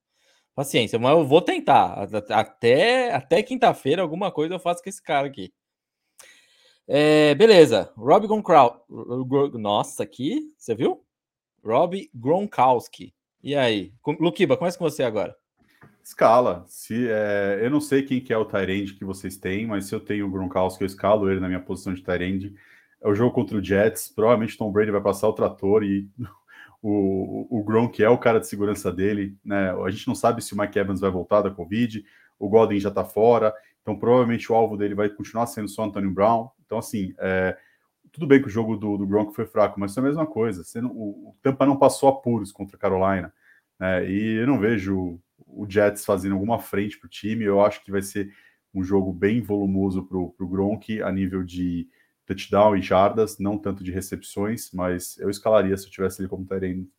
[0.53, 2.07] paciência, mas eu vou tentar.
[2.29, 5.51] Até, até quinta-feira, alguma coisa eu faço com esse cara aqui.
[6.87, 7.91] É, beleza.
[7.95, 9.57] Rob Gronkowski.
[9.57, 11.03] Nossa, aqui, você viu?
[11.63, 13.13] Rob Gronkowski.
[13.43, 13.93] E aí?
[14.19, 15.35] Luquiba, começa com você agora.
[16.03, 16.65] Escala.
[16.67, 19.95] Se, é, eu não sei quem que é o Tyrande que vocês têm, mas se
[19.95, 22.53] eu tenho o Gronkowski, eu escalo ele na minha posição de Tyrande.
[23.01, 24.09] É o jogo contra o Jets.
[24.09, 26.09] Provavelmente Tom Brady vai passar o trator e
[26.81, 29.37] o, o, Gronk é o cara de segurança dele.
[29.45, 29.71] Né?
[29.71, 32.03] A gente não sabe se o Mike Evans vai voltar da Covid,
[32.39, 36.11] o Godin já está fora, então provavelmente o alvo dele vai continuar sendo só Antonio
[36.11, 36.49] Brown.
[36.65, 37.57] Então, assim, é,
[38.11, 40.63] tudo bem que o jogo do, do Gronk foi fraco, mas é a mesma coisa.
[40.85, 43.33] O Tampa não passou apuros contra a Carolina.
[43.79, 44.09] Né?
[44.09, 47.43] E eu não vejo o Jets fazendo alguma frente para o time.
[47.43, 48.31] Eu acho que vai ser
[48.73, 51.87] um jogo bem volumoso para o Gronk a nível de
[52.25, 56.45] touchdown e jardas, não tanto de recepções, mas eu escalaria se eu tivesse ele como
[56.45, 56.89] Tyrene.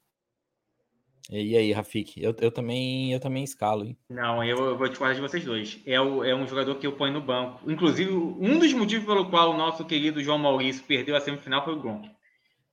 [1.35, 2.23] E aí, Rafik?
[2.23, 3.97] Eu, eu, também, eu também escalo, hein?
[4.11, 5.81] Não, eu, eu vou falar de vocês dois.
[5.87, 7.71] É, o, é um jogador que eu ponho no banco.
[7.71, 11.73] Inclusive, um dos motivos pelo qual o nosso querido João Maurício perdeu a semifinal foi
[11.73, 12.11] o Gronk.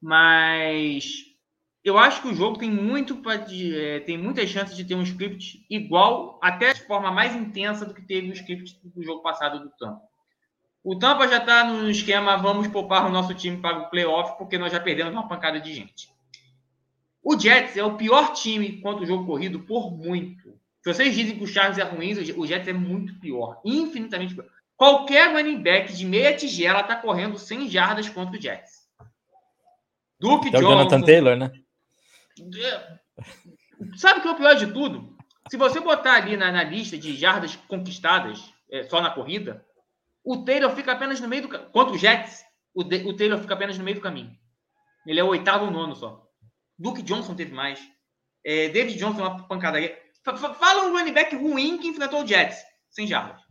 [0.02, 1.24] Mas
[1.86, 5.04] eu acho que o jogo tem muito pra, é, tem muitas chances de ter um
[5.04, 9.60] script igual, até de forma mais intensa do que teve o script do jogo passado
[9.60, 10.02] do Tampa.
[10.84, 14.58] O Tampa já está no esquema, vamos poupar o nosso time para o playoff, porque
[14.58, 16.10] nós já perdemos uma pancada de gente.
[17.24, 20.58] O Jets é o pior time contra o jogo corrido por muito.
[20.82, 24.48] Se vocês dizem que o Charles é ruim, o Jets é muito pior, infinitamente pior.
[24.78, 28.88] Qualquer running back de meia tigela está correndo 100 jardas contra o Jets.
[30.20, 31.52] Duke é o Jonathan Taylor, né?
[33.98, 35.18] Sabe o que é o pior de tudo?
[35.50, 39.66] Se você botar ali na, na lista de jardas conquistadas é, só na corrida,
[40.24, 43.54] o Taylor fica apenas no meio do Contra o Jets, o, de, o Taylor fica
[43.54, 44.32] apenas no meio do caminho.
[45.06, 46.29] Ele é o oitavo ou nono só.
[46.80, 47.80] Duke Johnson teve mais.
[48.44, 50.00] É, David Johnson uma pancadaria.
[50.24, 52.58] Fala um running back ruim que enfrentou o Jets.
[52.90, 53.42] Sem jardas.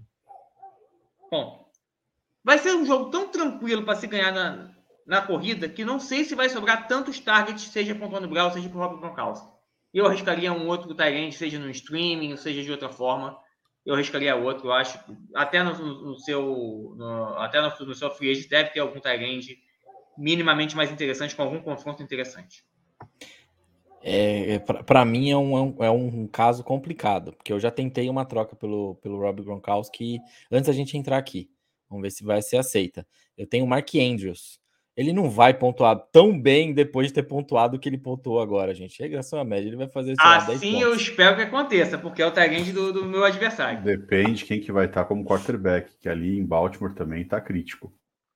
[1.31, 1.71] Bom.
[2.43, 4.75] vai ser um jogo tão tranquilo para se ganhar na,
[5.07, 8.51] na corrida que não sei se vai sobrar tantos targets, seja para o Antônio Brown,
[8.51, 9.47] seja para o Robert Gronkowski.
[9.93, 13.39] Eu arriscaria um outro Tyrant, seja no streaming, seja de outra forma.
[13.85, 14.99] Eu arriscaria outro, eu acho.
[15.35, 19.45] Até no, no seu, no, até no, no seu free agent deve ter algum Tyrant
[20.17, 22.65] minimamente mais interessante, com algum confronto interessante.
[24.03, 28.25] É, é para mim é um, é um caso complicado, porque eu já tentei uma
[28.25, 31.51] troca pelo, pelo Rob Gronkowski antes da gente entrar aqui.
[31.89, 33.07] Vamos ver se vai ser aceita.
[33.37, 34.61] Eu tenho o Mark Andrews.
[34.97, 38.75] Ele não vai pontuar tão bem depois de ter pontuado o que ele pontuou agora,
[38.75, 39.01] gente.
[39.01, 42.33] Regressão à média, ele vai fazer sei Assim eu espero que aconteça, porque é o
[42.33, 43.81] target do, do meu adversário.
[43.85, 47.95] Depende quem que vai estar como quarterback, que ali em Baltimore também está crítico.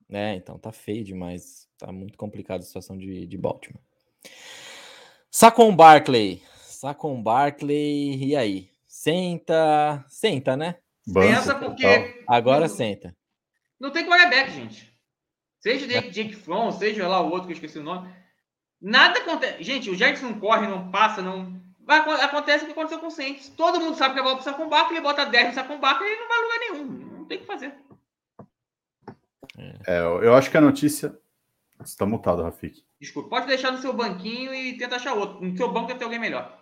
[0.09, 1.67] É, então tá feio demais.
[1.77, 3.83] Tá muito complicada a situação de, de Baltimore.
[5.31, 6.43] Sacon Barkley.
[6.61, 8.71] Sacon Barkley, e aí?
[8.87, 10.05] Senta.
[10.09, 10.77] Senta, né?
[11.07, 12.23] Senta porque.
[12.29, 13.17] Agora senta.
[13.81, 14.93] Não tem quarterback, gente.
[15.59, 18.13] Seja o Jake Fromm, seja lá o outro que eu esqueci o nome.
[18.81, 19.63] Nada acontece.
[19.63, 21.61] Gente, o Giants não corre, não passa, não.
[21.85, 23.49] Vai, acontece o que aconteceu com o Saints.
[23.51, 26.09] Todo mundo sabe que a bola pro Sacon Barkley, ele bota 10 no Sacon Barkley
[26.09, 27.19] e ele não vai lugar nenhum.
[27.19, 27.75] Não tem o que fazer.
[29.87, 31.17] É, eu acho que a notícia.
[31.85, 32.83] Está mutado, Rafik.
[33.01, 35.45] Desculpa, pode deixar no seu banquinho e tenta achar outro.
[35.45, 36.59] No seu banco deve ter alguém melhor.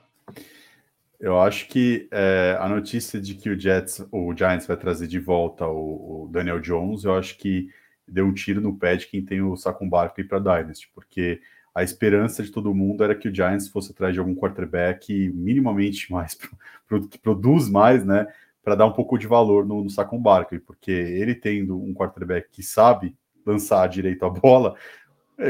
[1.20, 5.20] Eu acho que é, a notícia de que o Jets, o Giants vai trazer de
[5.20, 7.68] volta o, o, Daniel Jones, eu acho que
[8.08, 11.42] deu um tiro no pé de quem tem o Saquon Barkley para Dynasty, porque
[11.74, 16.10] a esperança de todo mundo era que o Giants fosse atrás de algum quarterback minimamente
[16.10, 16.34] mais
[17.10, 18.26] que produz mais, né,
[18.64, 22.48] para dar um pouco de valor no, no Saquon Barkley, porque ele tendo um quarterback
[22.50, 24.74] que sabe lançar direito a bola,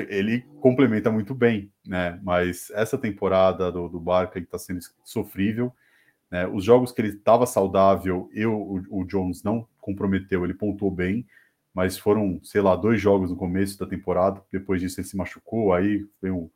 [0.09, 2.21] ele complementa muito bem, né?
[2.23, 5.73] Mas essa temporada do, do Barkley está sendo sofrível.
[6.31, 6.47] Né?
[6.47, 11.27] Os jogos que ele estava saudável, eu, o, o, Jones não comprometeu, ele pontuou bem,
[11.75, 14.43] mas foram, sei lá, dois jogos no começo da temporada.
[14.53, 16.49] Depois disso ele se machucou, aí foi um,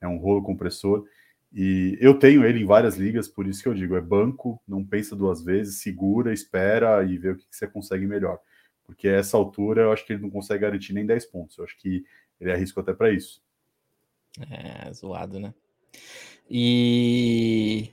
[0.00, 1.04] é um rolo compressor.
[1.52, 4.84] E eu tenho ele em várias ligas, por isso que eu digo, é banco, não
[4.84, 8.38] pensa duas vezes, segura, espera e vê o que, que você consegue melhor.
[8.84, 11.58] Porque a essa altura eu acho que ele não consegue garantir nem 10 pontos.
[11.58, 12.04] Eu acho que
[12.40, 13.42] ele arrisca até para isso.
[14.50, 15.52] É, zoado, né?
[16.48, 17.90] E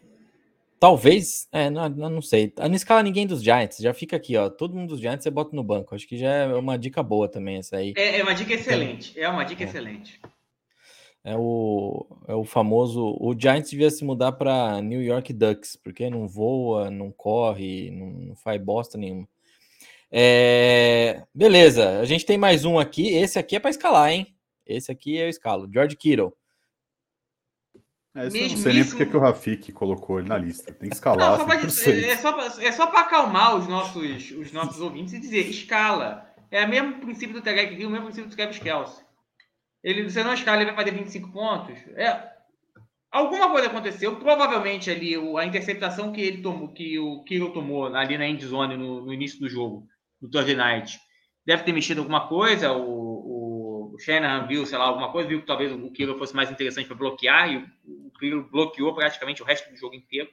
[0.79, 2.53] talvez, é, não, não sei.
[2.57, 4.49] Não escala ninguém dos Giants, já fica aqui, ó.
[4.49, 5.93] Todo mundo dos Giants você bota no banco.
[5.93, 7.93] Acho que já é uma dica boa também essa aí.
[7.97, 9.19] É, é uma dica excelente.
[9.19, 9.67] É uma dica é.
[9.67, 10.19] excelente.
[11.23, 13.17] É o, é o famoso.
[13.19, 18.07] O Giants devia se mudar para New York Ducks, porque não voa, não corre, não,
[18.07, 19.27] não faz bosta nenhuma.
[20.09, 23.09] É, beleza, a gente tem mais um aqui.
[23.09, 24.36] Esse aqui é para escalar, hein?
[24.67, 25.69] Esse aqui é o escalo.
[25.71, 26.33] George Kittle.
[28.15, 30.73] É, eu não sei nem porque que o Rafik colocou ele na lista.
[30.73, 31.37] Tem que escalar.
[31.37, 35.47] Não, só é só, é só para acalmar os nossos, os nossos ouvintes e dizer:
[35.47, 36.25] escala.
[36.49, 39.05] É o mesmo princípio do Tarek Hill, o mesmo princípio do Travis Kelsey.
[39.83, 41.77] Ele, você não escala, ele vai fazer 25 pontos.
[41.95, 42.23] É,
[43.11, 44.15] alguma coisa aconteceu.
[44.15, 49.05] Provavelmente ali a interceptação que ele tomou, que o Kiro tomou ali na endzone no,
[49.05, 49.87] no início do jogo,
[50.21, 50.99] do Thursday Night,
[51.45, 52.71] deve ter mexido alguma coisa.
[52.71, 53.16] O,
[53.97, 56.87] o Shanahan viu, sei lá, alguma coisa, viu que talvez o Kiro fosse mais interessante
[56.87, 60.29] para bloquear e o, Kiro bloqueou praticamente o resto do jogo inteiro.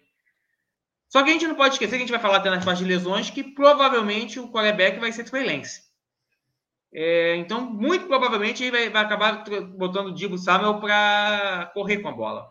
[1.09, 2.85] Só que a gente não pode esquecer que a gente vai falar até nas partes
[2.85, 5.63] de lesões que provavelmente o quarterback vai ser Trey.
[6.93, 9.45] É, então, muito provavelmente ele vai, vai acabar
[9.77, 12.51] botando o Dibo Samuel para correr com a bola.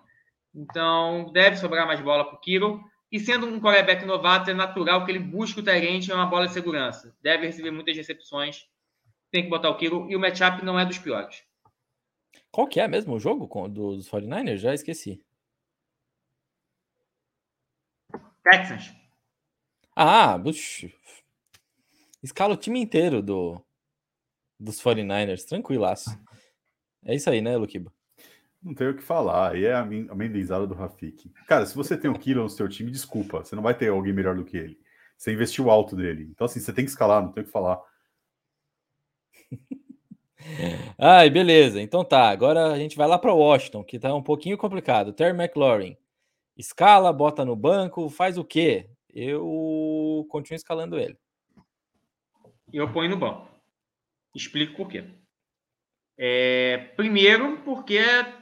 [0.53, 2.83] Então, deve sobrar mais bola para o Kiro.
[3.11, 6.47] E sendo um quarterback novato, é natural que ele busque o Tyrant em uma bola
[6.47, 7.15] de segurança.
[7.21, 8.65] Deve receber muitas recepções
[9.33, 11.43] tem que botar o Kiro e o matchup não é dos piores.
[12.51, 14.57] Qual que é mesmo o jogo com, dos 49ers?
[14.57, 15.25] Já esqueci.
[18.43, 18.93] Texans.
[19.95, 20.87] Ah, buxa.
[22.21, 23.59] Escala o time inteiro do,
[24.59, 26.11] dos 49ers, tranquilaço.
[27.05, 27.93] É isso aí, né, Luquiba?
[28.61, 29.51] Não tenho o que falar.
[29.51, 31.29] Aí é a amenizada do Rafik.
[31.45, 33.43] Cara, se você tem o Kiro no seu time, desculpa.
[33.43, 34.79] Você não vai ter alguém melhor do que ele.
[35.17, 36.29] Você investiu alto dele.
[36.31, 37.77] Então, assim, você tem que escalar, não tem o que falar.
[40.97, 41.81] Ai, beleza.
[41.81, 42.29] Então tá.
[42.29, 45.13] Agora a gente vai lá para Washington, que tá um pouquinho complicado.
[45.13, 45.97] Terry McLaurin.
[46.57, 48.89] Escala, bota no banco, faz o quê?
[49.13, 51.17] Eu continuo escalando ele.
[52.71, 53.47] Eu ponho no banco.
[54.35, 55.05] Explico por quê.
[56.17, 57.99] É, primeiro, porque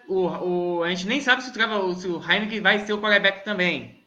[0.08, 3.46] o, o, a gente nem sabe se o, se o Heineken vai ser o quarterback
[3.46, 4.06] também.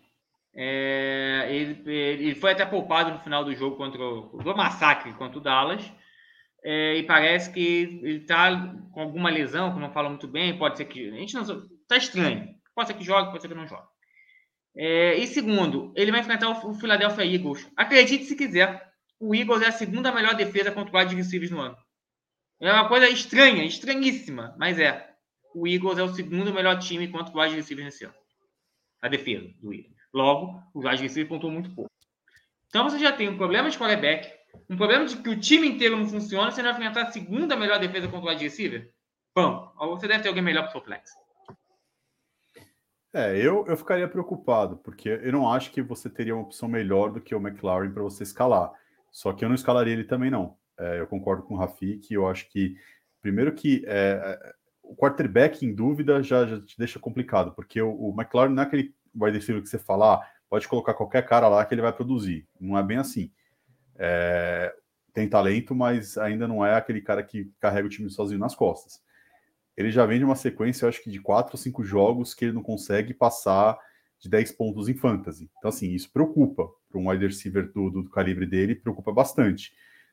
[0.55, 5.39] É, ele, ele, foi até poupado no final do jogo contra o do massacre contra
[5.39, 5.83] o Dallas
[6.65, 7.61] é, e parece que
[8.03, 11.11] ele está com alguma lesão, que não fala muito bem, pode ser que.
[11.11, 11.43] A gente não.
[11.43, 12.55] Está estranho.
[12.75, 13.87] Pode ser que jogue, pode ser que não jogue.
[14.75, 17.71] É, e segundo, ele vai enfrentar o Philadelphia Eagles.
[17.77, 18.83] Acredite se quiser.
[19.21, 21.77] o Eagles é a segunda melhor defesa contra o wide receivers no ano.
[22.61, 25.13] É uma coisa estranha, estranhíssima, mas é.
[25.55, 28.15] O Eagles é o segundo melhor time contra o wide receivers nesse ano.
[29.03, 29.95] A defesa do Eagles.
[30.15, 31.91] Logo, o wide receiver pontuou muito pouco.
[32.69, 34.33] Então você já tem um problema de quarterback,
[34.69, 37.79] um problema de que o time inteiro não funciona, você vai enfrentar a segunda melhor
[37.79, 38.91] defesa contra o wide receiver?
[39.35, 41.11] Bom, você deve ter alguém melhor para o flex.
[43.13, 47.13] É, eu, eu ficaria preocupado, porque eu não acho que você teria uma opção melhor
[47.13, 48.73] do que o McLaren para você escalar.
[49.13, 50.57] Só que eu não escalaria ele também, não.
[50.77, 52.77] É, eu concordo com o Rafi, que eu acho que,
[53.23, 57.93] primeiro que é, é, o quarterback em dúvida já, já te deixa complicado, porque o,
[57.93, 61.47] o McLaren não é aquele wide receiver que você fala, ah, pode colocar qualquer cara
[61.49, 62.49] lá que ele vai produzir.
[62.61, 63.31] Não é bem assim.
[63.97, 64.75] É,
[65.13, 69.05] tem talento, mas ainda não é aquele cara que carrega o time sozinho nas costas
[69.77, 72.45] ele já vem de uma sequência, eu acho que de quatro ou cinco jogos que
[72.45, 73.77] ele não consegue passar
[74.21, 75.51] de 10 pontos em fantasy.
[75.59, 79.73] Então, assim, isso preocupa para um wide receiver do, do, calibre dele, preocupa bastante.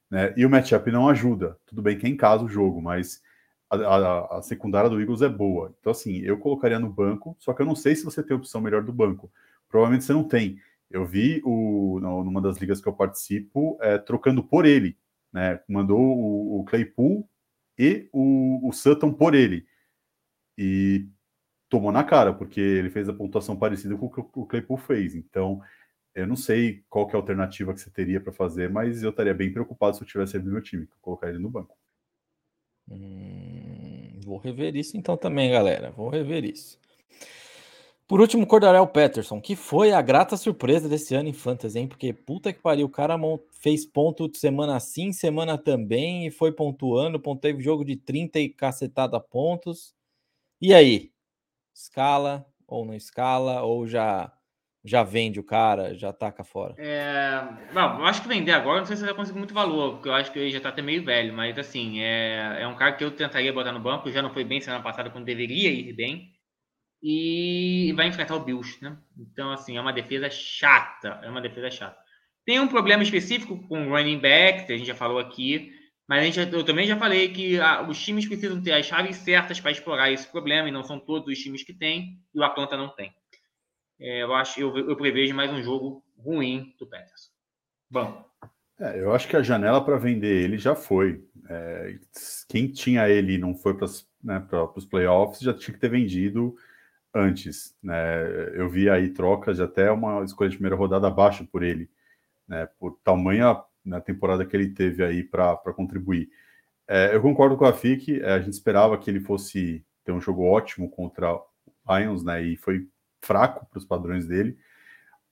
[0.09, 0.33] Né?
[0.35, 1.57] E o matchup não ajuda.
[1.65, 3.21] Tudo bem que é em casa o jogo, mas
[3.69, 5.73] a, a, a, secundária do Eagles é boa.
[5.79, 8.59] Então, assim, eu colocaria no banco, só que eu não sei se você tem opção
[8.59, 9.31] melhor do banco.
[9.69, 10.59] Provavelmente você não tem.
[10.91, 14.97] Eu vi o, numa das ligas que eu participo, é, trocando por ele.
[15.31, 15.59] Né?
[15.67, 17.27] Mandou o, o Claypool
[17.77, 19.65] e o, o Sutton por ele.
[20.57, 21.07] E
[21.69, 25.15] tomou na cara, porque ele fez a pontuação parecida com o que o Claypool fez.
[25.15, 25.61] Então,
[26.13, 29.33] eu não sei qual é a alternativa que você teria para fazer, mas eu estaria
[29.33, 31.77] bem preocupado se eu tivesse ele no meu time, colocar ele no banco.
[32.89, 35.91] Hum, vou rever isso então também, galera.
[35.91, 36.80] Vou rever isso.
[38.11, 41.87] Por último, Cordarel Peterson, que foi a grata surpresa desse ano em Fantasy, hein?
[41.87, 43.17] Porque puta que pariu, o cara
[43.53, 48.49] fez ponto de semana sim, semana também, e foi pontuando, teve jogo de 30 e
[48.49, 49.95] cacetada pontos.
[50.59, 51.13] E aí?
[51.73, 54.29] Escala ou não escala, ou já
[54.83, 56.75] já vende o cara, já taca fora?
[56.79, 57.41] É,
[57.73, 60.13] bom, eu acho que vender agora, não sei se vai conseguir muito valor, porque eu
[60.13, 63.05] acho que ele já tá até meio velho, mas assim, é, é um cara que
[63.05, 66.40] eu tentaria botar no banco, já não foi bem semana passada quando deveria ir bem
[67.01, 68.97] e vai enfrentar o Bills, né?
[69.17, 71.97] Então, assim, é uma defesa chata, é uma defesa chata.
[72.45, 75.73] Tem um problema específico com o running back, a gente já falou aqui,
[76.07, 79.17] mas a gente, eu também já falei que ah, os times precisam ter as chaves
[79.17, 82.43] certas para explorar esse problema, e não são todos os times que têm, e o
[82.43, 83.13] Atlanta não tem.
[83.99, 87.29] É, eu acho, eu, eu prevejo mais um jogo ruim do Peterson.
[87.89, 88.25] Bom.
[88.79, 91.23] É, eu acho que a janela para vender ele já foi.
[91.47, 91.99] É,
[92.49, 93.87] quem tinha ele e não foi para
[94.23, 94.43] né,
[94.75, 96.55] os playoffs já tinha que ter vendido
[97.13, 97.75] antes.
[97.81, 98.23] Né?
[98.53, 101.89] Eu vi aí trocas de até uma escolha de primeira rodada abaixo por ele,
[102.47, 102.67] né?
[102.79, 106.29] por tamanha na né, temporada que ele teve aí para contribuir.
[106.87, 110.21] É, eu concordo com a FIC, é, a gente esperava que ele fosse ter um
[110.21, 111.43] jogo ótimo contra o
[111.89, 112.43] Lions, né?
[112.43, 112.87] E foi
[113.21, 114.57] fraco para os padrões dele.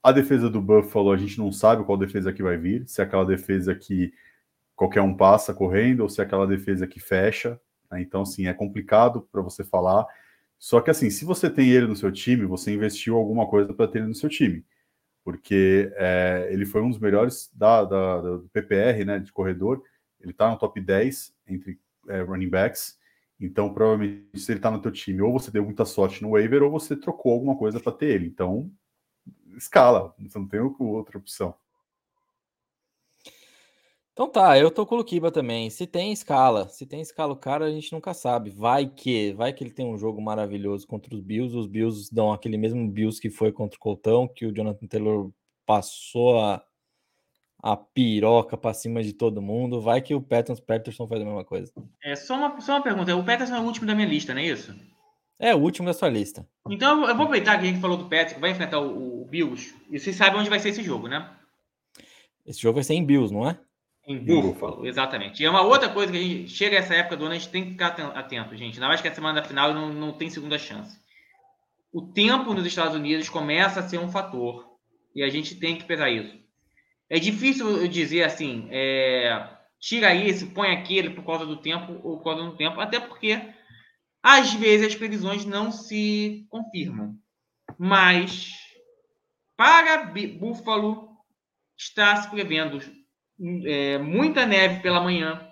[0.01, 3.03] A defesa do Buffalo, a gente não sabe qual defesa que vai vir, se é
[3.03, 4.13] aquela defesa que
[4.75, 7.59] qualquer um passa correndo ou se é aquela defesa que fecha.
[7.91, 8.01] Né?
[8.01, 10.05] Então, assim, é complicado para você falar.
[10.59, 13.87] Só que assim, se você tem ele no seu time, você investiu alguma coisa para
[13.87, 14.65] ter ele no seu time.
[15.23, 19.81] Porque é, ele foi um dos melhores da, da, do PPR, né, de corredor.
[20.19, 22.99] Ele está no top 10 entre é, running backs.
[23.39, 26.61] Então, provavelmente, se ele está no teu time, ou você deu muita sorte no waiver,
[26.61, 28.27] ou você trocou alguma coisa para ter ele.
[28.27, 28.69] Então,
[29.55, 30.13] escala.
[30.19, 31.55] Você não tem outra opção.
[34.19, 35.69] Então tá, eu tô com o Luquiba também.
[35.69, 38.49] Se tem escala, se tem escala o cara, a gente nunca sabe.
[38.49, 41.55] Vai que, vai que ele tem um jogo maravilhoso contra os Bills.
[41.55, 45.31] Os Bills dão aquele mesmo Bills que foi contra o Coltão, que o Jonathan Taylor
[45.65, 46.61] passou a,
[47.63, 49.79] a piroca para cima de todo mundo.
[49.79, 51.71] Vai que o Peterson, Peterson faz a mesma coisa.
[52.03, 53.15] É só uma, só uma pergunta.
[53.15, 54.75] O Peterson é o último da minha lista, não é isso?
[55.39, 56.45] É o último da sua lista.
[56.69, 59.73] Então eu vou aproveitar que a gente falou do Peterson, vai enfrentar o, o Bills.
[59.89, 61.37] E vocês sabem onde vai ser esse jogo, né?
[62.45, 63.57] Esse jogo vai ser em Bills, não é?
[64.09, 65.43] Em Buffalo, exatamente.
[65.43, 67.49] E é uma outra coisa que a gente chega essa época do ano, a gente
[67.49, 68.73] tem que ficar atento, gente.
[68.73, 70.99] Ainda mais que a semana da final não, não tem segunda chance.
[71.93, 74.65] O tempo nos Estados Unidos começa a ser um fator.
[75.13, 76.35] E a gente tem que pesar isso.
[77.07, 79.47] É difícil eu dizer assim, é,
[79.79, 83.39] tira esse, põe aquele por causa do tempo ou por causa do tempo, até porque
[84.23, 87.15] às vezes as previsões não se confirmam.
[87.77, 88.53] Mas
[89.55, 91.09] para Buffalo
[91.77, 92.81] está se prevendo
[93.65, 95.49] é, muita neve pela manhã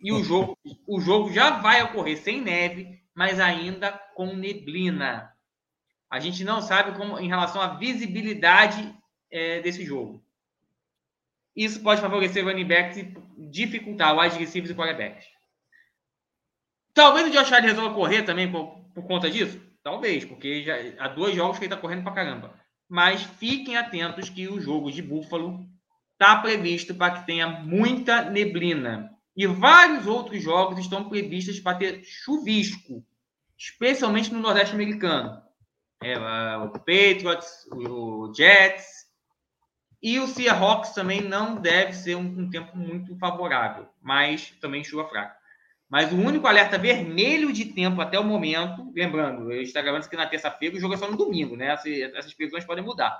[0.00, 5.32] e o jogo, o jogo já vai ocorrer sem neve, mas ainda com neblina.
[6.10, 8.94] A gente não sabe como em relação à visibilidade
[9.30, 10.24] é, desse jogo.
[11.56, 13.14] Isso pode favorecer running backs e
[13.50, 15.26] dificultar o receivers e quarterbacks.
[16.92, 19.60] Talvez o Josh Allen resolva correr também por, por, conta disso?
[19.82, 22.54] Talvez, porque já há dois jogos que ele está correndo para caramba.
[22.88, 25.66] Mas fiquem atentos que o jogo de Buffalo
[26.24, 29.10] está previsto para que tenha muita neblina.
[29.36, 33.04] E vários outros jogos estão previstos para ter chuvisco,
[33.58, 35.42] especialmente no Nordeste americano.
[36.02, 36.16] É,
[36.56, 38.86] o Patriots, o Jets
[40.02, 45.08] e o Seahawks também não deve ser um, um tempo muito favorável, mas também chuva
[45.08, 45.36] fraca.
[45.94, 50.08] Mas o único alerta vermelho de tempo até o momento, lembrando, eu estou gravando isso
[50.08, 51.68] aqui na terça-feira, o jogo é só no domingo, né?
[51.68, 53.16] Essas, essas previsões podem mudar.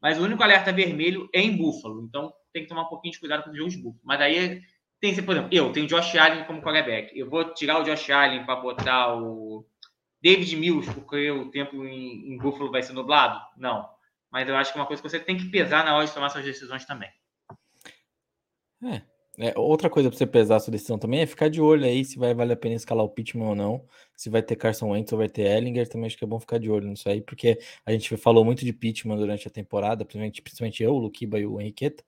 [0.00, 3.20] Mas o único alerta vermelho é em Buffalo, então tem que tomar um pouquinho de
[3.20, 4.00] cuidado com os jogos de Buffalo.
[4.02, 4.62] Mas daí
[4.98, 7.12] tem, por exemplo, eu tenho Josh Allen como quarterback.
[7.14, 9.66] Eu vou tirar o Josh Allen para botar o
[10.22, 13.38] David Mills, porque o tempo em, em Buffalo vai ser nublado?
[13.58, 13.90] Não.
[14.32, 16.14] Mas eu acho que é uma coisa que você tem que pesar na hora de
[16.14, 17.10] tomar suas decisões também.
[18.84, 19.15] É.
[19.38, 22.04] é outra coisa para você pesar a sua decisão também é ficar de olho aí
[22.04, 23.84] se vai valer a pena escalar o Pittman ou não,
[24.16, 26.58] se vai ter Carson Wentz ou vai ter Ellinger, também acho que é bom ficar
[26.58, 30.42] de olho nisso aí, porque a gente falou muito de Pittman durante a temporada, principalmente,
[30.42, 32.02] principalmente eu, o Luquiba e o Henriqueta.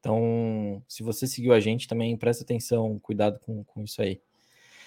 [0.00, 4.20] Então, se você seguiu a gente, também presta atenção, cuidado com, com isso aí.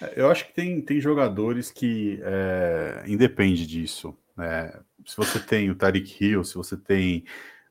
[0.01, 4.17] É, eu acho que tem, tem jogadores que é, independe disso.
[4.35, 4.73] Né?
[5.05, 7.23] Se você tem o Tariq Hill, se você tem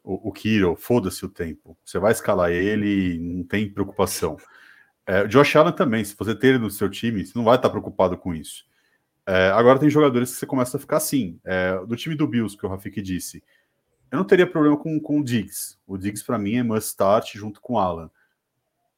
[0.03, 1.77] o, o Kiro, foda-se o tempo.
[1.85, 4.37] Você vai escalar ele, não tem preocupação.
[5.07, 7.71] É, Josh Allen também, se você ter ele no seu time, você não vai estar
[7.71, 8.65] preocupado com isso.
[9.27, 11.39] É, agora tem jogadores que você começa a ficar assim.
[11.45, 13.43] É, do time do Bills, que o Rafik disse,
[14.11, 15.79] eu não teria problema com, com o Diggs.
[15.87, 18.11] O Diggs, para mim, é must start junto com o Alan.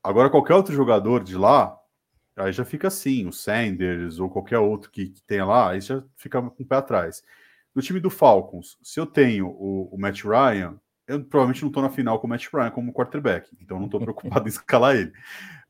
[0.02, 1.78] Agora, qualquer outro jogador de lá,
[2.36, 6.02] aí já fica assim, o Sanders ou qualquer outro que, que tenha lá, aí já
[6.16, 7.22] fica com o pé atrás.
[7.74, 11.82] No time do Falcons, se eu tenho o, o Matt Ryan, eu provavelmente não estou
[11.82, 15.12] na final com o Matt Ryan como quarterback, então não estou preocupado em escalar ele.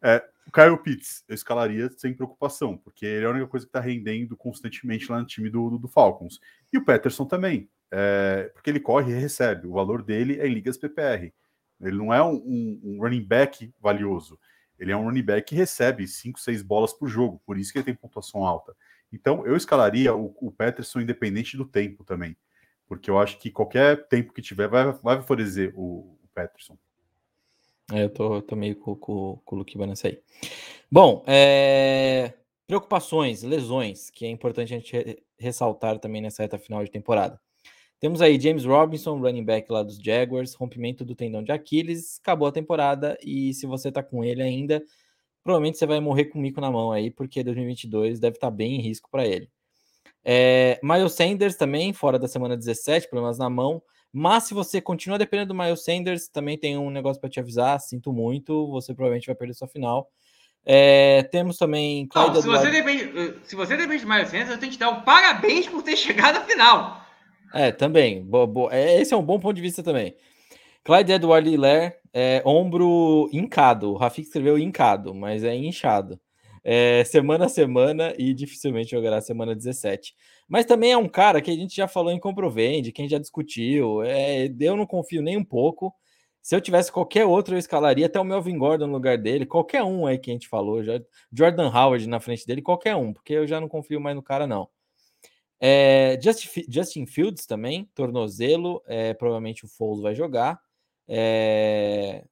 [0.02, 3.70] É, o Kyle Pitts, eu escalaria sem preocupação, porque ele é a única coisa que
[3.70, 6.38] está rendendo constantemente lá no time do, do, do Falcons.
[6.72, 9.66] E o Peterson também, é, porque ele corre e recebe.
[9.66, 11.32] O valor dele é em ligas PPR.
[11.80, 14.38] Ele não é um, um, um running back valioso.
[14.78, 17.78] Ele é um running back que recebe 5, 6 bolas por jogo, por isso que
[17.78, 18.74] ele tem pontuação alta.
[19.12, 22.36] Então, eu escalaria o, o Peterson independente do tempo também,
[22.86, 26.76] porque eu acho que qualquer tempo que tiver vai, vai favorecer o, o Peterson.
[27.92, 30.18] É, eu tô, tô meio com, com, com o Luke nessa aí.
[30.90, 32.32] Bom, é...
[32.66, 37.40] preocupações, lesões, que é importante a gente ressaltar também nessa reta final de temporada.
[38.00, 42.48] Temos aí James Robinson, running back lá dos Jaguars, rompimento do tendão de Aquiles, acabou
[42.48, 44.82] a temporada e se você tá com ele ainda,
[45.42, 48.54] provavelmente você vai morrer com o mico na mão aí, porque 2022 deve estar tá
[48.54, 49.50] bem em risco para ele.
[50.24, 53.82] É, Miles Sanders também, fora da semana 17, problemas na mão.
[54.12, 57.80] Mas se você continua dependendo do Miles Sanders, também tem um negócio para te avisar.
[57.80, 60.08] Sinto muito, você provavelmente vai perder sua final.
[60.64, 62.08] É, temos também.
[62.14, 64.90] Não, se, você depende, se você depende do Miles Sanders, eu tenho que te dar
[64.90, 67.04] um parabéns por ter chegado à final.
[67.52, 68.24] É, também.
[68.24, 70.14] Bo, bo, é, esse é um bom ponto de vista também.
[70.84, 73.92] Clyde Edward Hiller, é, ombro hincado.
[73.92, 76.20] O Rafik escreveu hincado, mas é inchado.
[76.64, 80.14] É, semana a semana e dificilmente jogará semana 17.
[80.48, 84.02] Mas também é um cara que a gente já falou em Comprovende, quem já discutiu.
[84.02, 85.94] É, eu não confio nem um pouco.
[86.42, 89.82] Se eu tivesse qualquer outro, eu escalaria até o Melvin Gordon no lugar dele, qualquer
[89.82, 90.82] um aí que a gente falou,
[91.32, 94.46] Jordan Howard na frente dele, qualquer um, porque eu já não confio mais no cara,
[94.46, 94.68] não.
[95.60, 100.60] É, Justin, Justin Fields também, tornozelo, é, provavelmente o Foles vai jogar.
[101.08, 102.24] É...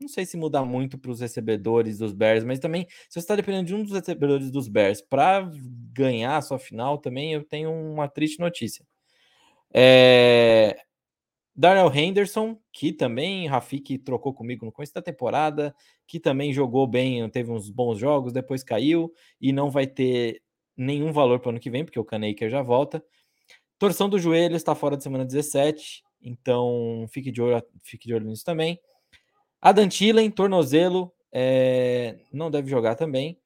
[0.00, 3.36] Não sei se muda muito para os recebedores dos Bears, mas também, se você está
[3.36, 5.50] dependendo de um dos recebedores dos Bears para
[5.92, 8.86] ganhar a sua final, também eu tenho uma triste notícia.
[9.74, 10.76] É...
[11.54, 15.74] Darrell Henderson, que também Rafik trocou comigo no começo da temporada,
[16.06, 20.42] que também jogou bem, teve uns bons jogos, depois caiu e não vai ter
[20.76, 23.04] nenhum valor para o ano que vem, porque o Kanaker já volta.
[23.78, 26.02] Torção do joelho está fora de semana 17.
[26.22, 28.80] Então, fique de olho, fique de olho nisso também.
[29.60, 33.38] Adam Thielen, tornozelo, é, não deve jogar também.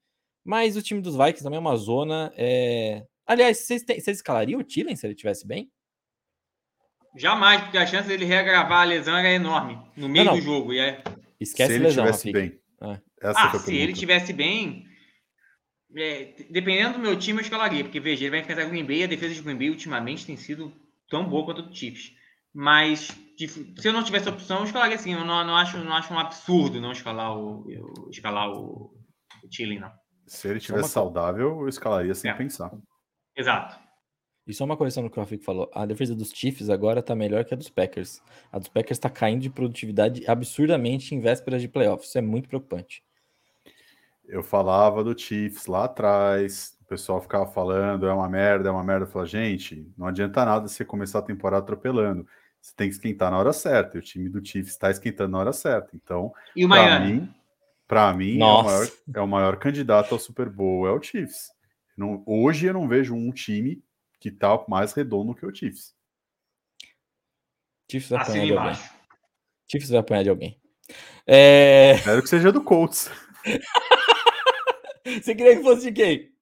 [0.45, 2.31] Mas o time dos Vikings também é uma zona.
[2.37, 3.03] É...
[3.25, 5.71] Aliás, vocês, escalariam o Thielen se ele estivesse bem?
[7.17, 10.39] Jamais, porque a chance dele regravar a lesão era enorme no meio não, não.
[10.39, 10.73] do jogo.
[10.73, 11.03] E é...
[11.39, 12.59] Esquece se ele lesão, estivesse bem.
[12.81, 13.01] É.
[13.23, 14.85] ah, se ele estivesse bem,
[15.95, 19.03] é, dependendo do meu time, eu escalaria, porque veja, ele vai enfrentar o Green Bay,
[19.03, 20.71] a defesa de Green Bay ultimamente tem sido
[21.09, 22.13] tão boa quanto o do Chiefs.
[22.55, 25.11] Mas se eu não tivesse opção, eu escalaria assim.
[25.11, 28.93] Eu não, não, acho, não acho um absurdo não escalar o, eu, escalar o,
[29.43, 29.91] o Chile, não.
[30.25, 32.33] Se ele tivesse saudável, eu escalaria sem é.
[32.33, 32.71] pensar.
[33.35, 33.77] Exato.
[34.47, 35.69] E só uma correção no que o Rafico falou.
[35.73, 38.21] A defesa dos Chiefs agora tá melhor que a dos Packers.
[38.51, 42.07] A dos Packers tá caindo de produtividade absurdamente em vésperas de playoffs.
[42.07, 43.03] Isso é muito preocupante.
[44.23, 48.83] Eu falava do Chiefs lá atrás, o pessoal ficava falando, é uma merda, é uma
[48.83, 49.05] merda.
[49.05, 52.25] Eu falava, gente, não adianta nada você começar a temporada atropelando.
[52.65, 53.95] Você tem que esquentar na hora certa.
[53.95, 55.95] E o time do Chiefs está esquentando na hora certa.
[55.95, 57.13] Então, E o para Miami?
[57.13, 57.35] mim,
[57.87, 61.51] para mim é o, maior, é o maior candidato ao Super Bowl, é o Chiefs.
[61.95, 63.83] Não- hoje eu não vejo um time
[64.19, 65.93] que tá mais redondo que o Chiefs.
[67.91, 68.89] Chiefs vai Acima apanhar e de alguém.
[69.69, 70.59] Chiefs vai apanhar de alguém.
[71.27, 71.91] É...
[71.97, 73.11] Espero que seja do Colts.
[75.05, 76.34] Você queria que fosse de quem?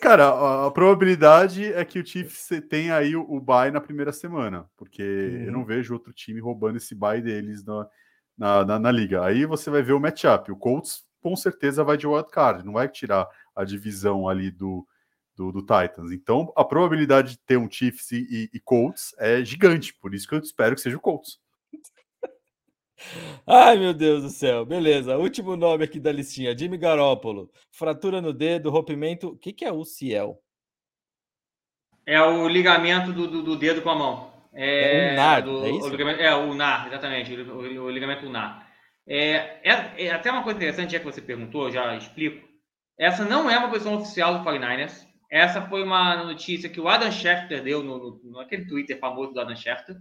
[0.00, 4.12] Cara, a, a probabilidade é que o Chiefs tenha aí o, o bye na primeira
[4.12, 5.50] semana, porque eu Uhum.
[5.52, 7.86] não vejo outro time roubando esse bye deles na,
[8.36, 9.24] na, na- na liga.
[9.24, 10.50] Aí você vai ver o matchup.
[10.50, 14.86] O Colts com certeza vai de wildcard, não vai tirar a divisão ali do,
[15.36, 16.12] do, do Titans.
[16.12, 20.26] Então a probabilidade de ter um Chiefs e, e- e Colts é gigante, por isso
[20.26, 21.38] que eu espero que seja o Colts.
[23.46, 24.64] Ai, meu Deus do céu.
[24.64, 25.16] Beleza.
[25.18, 26.56] Último nome aqui da listinha.
[26.56, 27.50] Jimmy Garoppolo.
[27.70, 29.28] Fratura no dedo, rompimento.
[29.28, 30.38] O que, que é UCL?
[32.06, 34.32] É o ligamento do, do, do dedo com a mão.
[34.52, 35.86] É ulnar, do- é isso?
[35.86, 37.32] O ligamento, é, o ulnar, exatamente.
[37.34, 38.68] O, o- o ligamento ulnar.
[39.06, 42.48] É, é, é até uma coisa interessante, já que você perguntou, já explico.
[42.98, 45.06] Essa não é uma posição oficial do 49ers.
[45.30, 49.40] Essa foi uma notícia que o Adam Schefter deu no, no, naquele Twitter famoso do
[49.40, 49.96] Adam Schefter.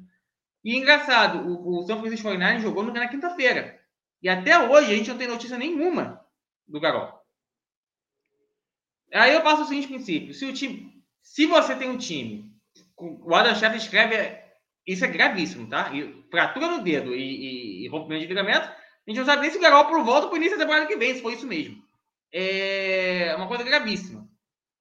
[0.64, 3.80] E engraçado, o, o São Francisco 49ers jogou na quinta-feira.
[4.22, 6.26] E até hoje a gente não tem notícia nenhuma
[6.68, 7.20] do Garoppolo.
[9.14, 12.52] Aí eu passo o seguinte princípio: se o time, se você tem um time,
[12.98, 14.44] o Adam Schefter escreve,
[14.86, 15.94] isso é gravíssimo, tá?
[15.96, 19.52] E fratura no dedo e, e- e rompimento de ligamento, a gente não sabe nem
[19.52, 21.82] se o Garoppolo volta para o início da temporada que vem, se for isso mesmo.
[22.32, 24.28] É uma coisa gravíssima.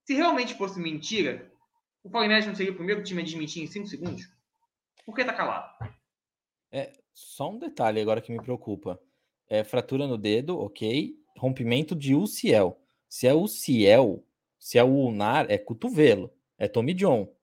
[0.04, 1.50] Se realmente fosse mentira,
[2.02, 4.28] o 49ers não seria o primeiro time a desmentir em 5 segundos?
[5.09, 5.72] Por que tá calado?
[7.14, 9.00] Só um detalhe agora que me preocupa.
[9.48, 11.16] É fratura no dedo, ok.
[11.34, 12.76] Rompimento de UCL.
[13.09, 14.22] Se é UCL,
[14.59, 16.30] se é o ulnar, é cotovelo.
[16.59, 17.34] É Tommy John.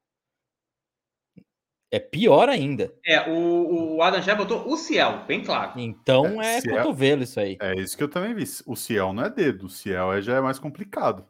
[1.90, 2.94] É pior ainda.
[3.04, 5.80] É, o, o Adam Schefter botou o Ciel, bem claro.
[5.80, 7.58] Então É, é, é- cotovelo isso aí.
[7.60, 8.44] É isso que eu também vi.
[8.68, 11.28] O Ciel não é dedo, o Ciel é, já é mais complicado.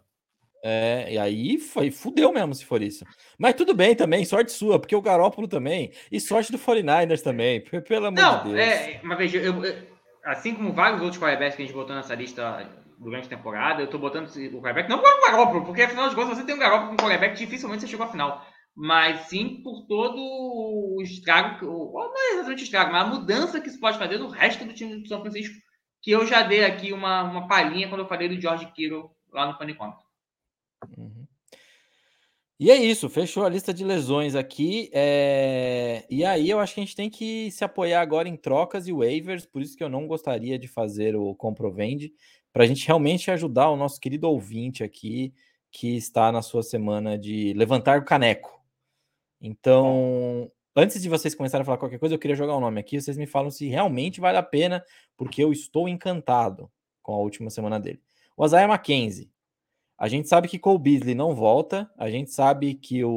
[0.67, 3.05] É, e aí foi, fudeu mesmo se for isso.
[3.37, 7.61] Mas tudo bem também, sorte sua, porque o Garópolo também, e sorte do 49ers também,
[7.87, 8.57] pelo amor de Não, Deus.
[8.57, 9.87] é, mas veja, eu, eu-
[10.25, 13.87] assim como vários outros quarterbacks que a gente botou nessa lista durante a temporada, eu
[13.87, 16.59] tô botando o quarterback, não por o Garoppolo, porque afinal de contas, você tem um
[16.59, 18.43] Garoppolo com um quarterback, dificilmente você chegou à final.
[18.75, 23.07] Mas sim por todo o estrago, que- o- não é exatamente o estrago, mas a
[23.07, 25.53] mudança que isso pode fazer no resto do time do São Francisco,
[26.01, 29.45] que eu já dei aqui uma, uma palhinha quando eu falei do George Kittle lá
[29.45, 30.03] no Panicômetro.
[30.97, 31.25] Uhum.
[32.57, 34.89] E é isso, fechou a lista de lesões aqui.
[34.93, 38.87] é, E aí eu acho que a gente tem que se apoiar agora em trocas
[38.87, 42.13] e waivers, por isso que eu não gostaria de fazer o comprovende,
[42.53, 45.33] para a gente realmente ajudar o nosso querido ouvinte aqui,
[45.69, 48.63] que está na sua semana de levantar o caneco.
[49.41, 53.01] Então, antes de vocês começarem a falar qualquer coisa, eu queria jogar o nome aqui,
[53.01, 54.81] vocês me falam se realmente vale a pena,
[55.17, 56.71] porque eu estou encantado
[57.01, 58.01] com a última semana dele.
[58.37, 59.29] O Isaiah Mackenzie.
[59.97, 61.89] A gente sabe que Cole Beasley não volta.
[61.97, 63.09] A gente sabe que o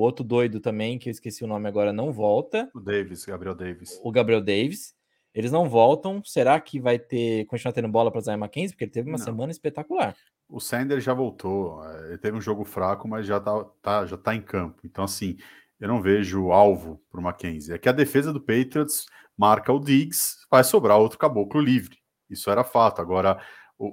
[0.00, 2.68] outro doido também, que eu esqueci o nome agora, não volta.
[2.74, 4.00] O Davis, Gabriel Davis.
[4.02, 4.94] O Gabriel Davis.
[5.32, 6.22] Eles não voltam.
[6.24, 8.70] Será que vai ter continuar tendo bola para Zay McKenzie?
[8.70, 9.24] Porque ele teve uma Não.
[9.24, 10.16] semana espetacular.
[10.48, 11.84] O Sanders já voltou.
[11.84, 14.80] é, Ele teve um jogo fraco, mas já tá, tá- já tá em campo.
[14.84, 15.36] Então, assim,
[15.80, 17.72] eu não vejo alvo para o Mackenzie.
[17.74, 19.06] É que a defesa do Patriots
[19.36, 21.96] marca o Diggs, vai sobrar outro caboclo livre.
[22.30, 23.00] Isso era fato.
[23.00, 23.40] Agora,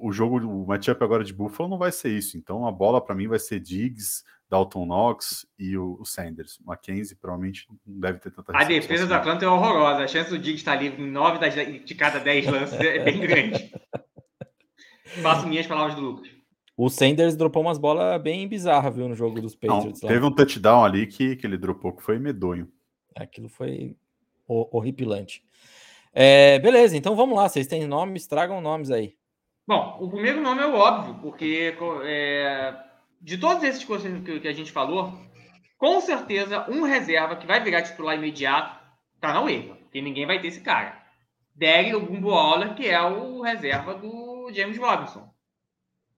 [0.01, 2.37] o, o jogo, o matchup agora de Buffalo não vai ser isso.
[2.37, 6.57] Então, a bola para mim vai ser Diggs, Dalton Knox e o, o Sanders.
[6.59, 9.21] O Mackenzie provavelmente não deve ter tanta A defesa do assim.
[9.21, 10.03] Atlanta é horrorosa.
[10.03, 13.19] A chance do Diggs estar livre em 9 das, de cada 10 lances é bem
[13.21, 13.71] grande.
[15.21, 16.29] Faço minhas palavras do Lucas.
[16.77, 20.01] O Sanders dropou umas bolas bem bizarras, viu, no jogo dos Não, Patriots.
[20.01, 20.09] lá.
[20.09, 22.67] teve um touchdown ali que, que ele dropou que foi medonho.
[23.15, 23.95] Aquilo foi
[24.47, 25.43] ho- horripilante.
[26.13, 27.47] É, beleza, então vamos lá.
[27.47, 28.25] Vocês têm nomes?
[28.25, 29.13] Tragam nomes aí.
[29.67, 32.75] Bom, o primeiro nome é o óbvio, porque é,
[33.21, 35.13] de todos esses que, que- a gente falou,
[35.77, 38.79] com certeza um reserva que vai virar titular imediato
[39.19, 41.01] tá na waiver, porque ninguém vai ter esse cara.
[41.55, 45.31] Derry Ogumboala, que é o reserva do James Robinson.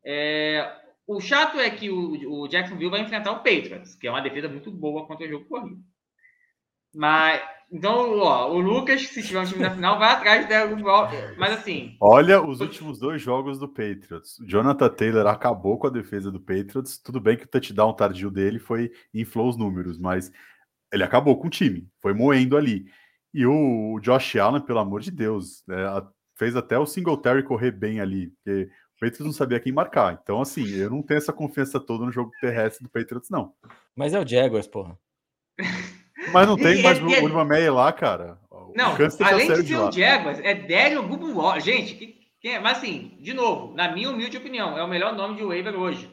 [0.06, 0.76] É,
[1.08, 4.48] o chato é que o, o Jacksonville vai enfrentar o Patriots, que é uma defesa
[4.50, 5.82] muito boa contra o jogo corrido.
[6.96, 7.42] Mas,
[7.74, 11.10] então, ó, o Lucas, se tiver um time na final, vai atrás Ogumboala.
[11.38, 14.38] Mas assim, Olha os últimos dois jogos do Patriots.
[14.40, 16.98] O Jonathan Taylor acabou com a defesa do Patriots.
[16.98, 20.32] Tudo bem que o touchdown tardio dele foi inflou os números, mas
[20.92, 22.86] ele acabou com o time, foi moendo ali.
[23.34, 26.08] E o Josh Allen, pelo amor de Deus, a-
[26.38, 30.20] fez até o Singletary correr bem ali, porque o Patriots não sabia quem marcar.
[30.22, 33.54] Então, assim, eu não tenho essa confiança toda no jogo terrestre do Patriots, não.
[33.96, 34.98] Mas é o Jaguars, porra.
[36.32, 38.38] Mas não tem mais o Urban Meyer lá, cara.
[38.76, 43.34] Não, além de ser o Jaguars, é Daryl Gubu Gente, que, que, mas assim, de
[43.34, 46.10] novo, na minha humilde opinião, é o melhor nome de waiver hoje.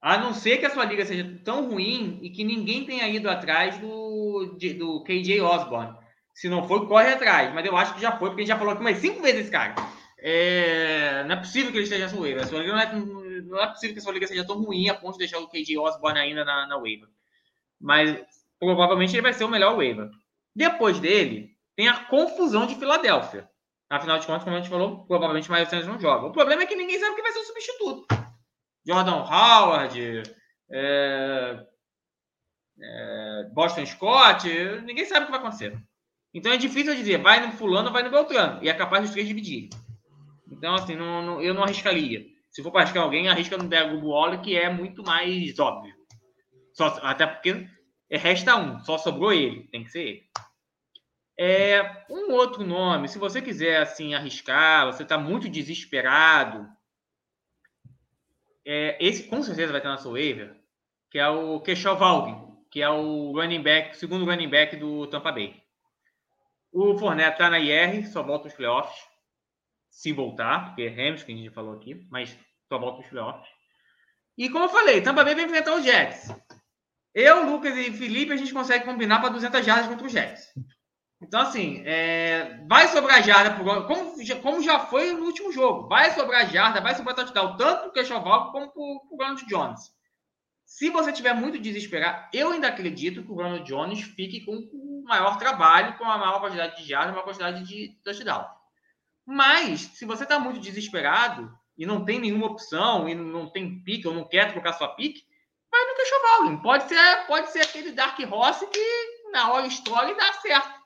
[0.00, 3.28] A não ser que a sua liga seja tão ruim e que ninguém tenha ido
[3.28, 5.96] atrás do, de, do KJ Osborne.
[6.32, 7.52] Se não for, corre atrás.
[7.52, 9.42] Mas eu acho que já foi, porque a gente já falou aqui mais cinco vezes
[9.42, 9.74] esse cara.
[10.20, 12.48] É, não é possível que ele esteja no waiver.
[12.50, 12.92] Não é,
[13.42, 15.48] não é possível que a sua liga seja tão ruim a ponto de deixar o
[15.48, 17.08] KJ Osborne ainda na, na waiver.
[17.80, 18.24] Mas
[18.58, 20.08] provavelmente ele vai ser o melhor waiver.
[20.54, 23.48] Depois dele, tem a confusão de Filadélfia.
[23.90, 26.26] Afinal de contas, como a gente falou, provavelmente mais Sanders não joga.
[26.26, 28.06] O problema é que ninguém sabe quem vai ser o substituto.
[28.86, 30.22] Jordan Howard,
[30.70, 31.64] é,
[32.80, 34.48] é, Boston Scott,
[34.84, 35.78] ninguém sabe o que vai acontecer.
[36.34, 38.62] Então é difícil dizer, vai no fulano vai no Beltrano.
[38.62, 39.70] E é capaz dos três dividir.
[40.50, 42.24] Então, assim, não, não, eu não arriscaria.
[42.50, 45.94] Se for para arriscar alguém, arrisca no Dego Buola, que é muito mais óbvio.
[46.72, 47.66] Só, até porque
[48.16, 50.28] resta um, só sobrou ele, tem que ser ele.
[51.38, 56.68] É, um outro nome, se você quiser assim arriscar, você está muito desesperado,
[58.64, 60.56] é, esse com certeza vai ter na sua waiver,
[61.10, 61.96] que é o Keshaw
[62.70, 65.62] que é o running back, segundo running back do Tampa Bay.
[66.72, 69.00] O Fournette está na IR, só volta os playoffs,
[69.88, 72.36] se voltar, porque é Rams, que a gente falou aqui, mas
[72.68, 73.48] só volta os playoffs.
[74.36, 76.28] E como eu falei, Tampa Bay vai enfrentar os Jets.
[77.14, 80.52] Eu, Lucas e Felipe, a gente consegue combinar para 200 jardas contra os Jets.
[81.20, 85.88] Então, assim, é, vai sobrar jarda, pro, como, como já foi no último jogo.
[85.88, 89.90] Vai sobrar jarda, vai sobrar touchdown, tanto para o Kechoval como para o Ronald Jones.
[90.64, 95.02] Se você tiver muito desesperado, eu ainda acredito que o Ronald Jones fique com o
[95.04, 98.46] maior trabalho, com a maior quantidade de jardas, maior quantidade de touchdown.
[99.26, 104.06] Mas, se você está muito desesperado e não tem nenhuma opção, e não tem pique,
[104.06, 105.22] ou não quer trocar sua pique,
[105.78, 106.62] vai no Kechoval.
[106.62, 110.78] Pode ser, pode ser aquele Dark Horse que na hora e dá certo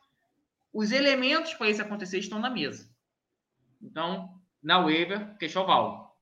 [0.73, 2.89] os elementos para isso acontecer estão na mesa.
[3.81, 6.17] Então, na waiver, queixoval.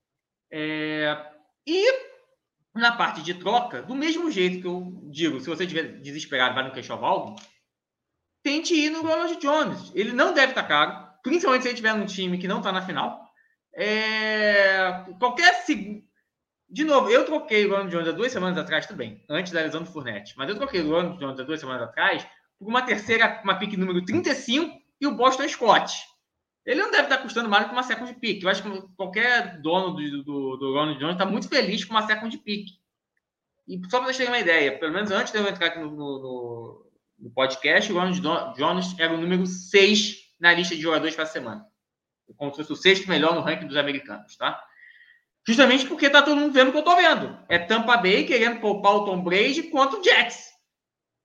[0.50, 1.16] É,
[1.66, 2.10] e
[2.74, 6.64] na parte de troca, do mesmo jeito que eu digo, se você estiver desesperado, vai
[6.64, 7.36] no queixoval,
[8.42, 9.92] tente ir no Ronald Jones.
[9.94, 12.82] Ele não deve estar caro, principalmente se ele estiver num time que não está na
[12.82, 13.28] final.
[13.72, 15.62] É, qualquer
[16.70, 19.82] De novo, eu troquei o Ronald Jones há duas semanas atrás, bem, antes da lesão
[19.82, 22.24] do Fournette, mas eu troquei o Ronald Jones há duas semanas atrás
[22.56, 25.92] por uma terceira, uma pick número 35 e o Boston Scott.
[26.64, 28.42] Ele não deve estar custando mais do que uma second pick.
[28.42, 32.06] Eu acho que qualquer dono do, do, do Ronald Jones está muito feliz com uma
[32.06, 32.68] second pick.
[33.66, 35.90] E só para vocês terem uma ideia, pelo menos antes de eu entrar aqui no,
[35.90, 36.86] no,
[37.18, 38.20] no podcast, o Ronald
[38.56, 41.66] Jones era o número 6 na lista de jogadores para a semana.
[42.36, 44.62] Como se fosse o sexto melhor no ranking dos americanos, tá?
[45.50, 47.36] Justamente porque está todo mundo vendo o que eu estou vendo.
[47.48, 50.48] É Tampa Bay querendo poupar o Tom Brady contra o Jets.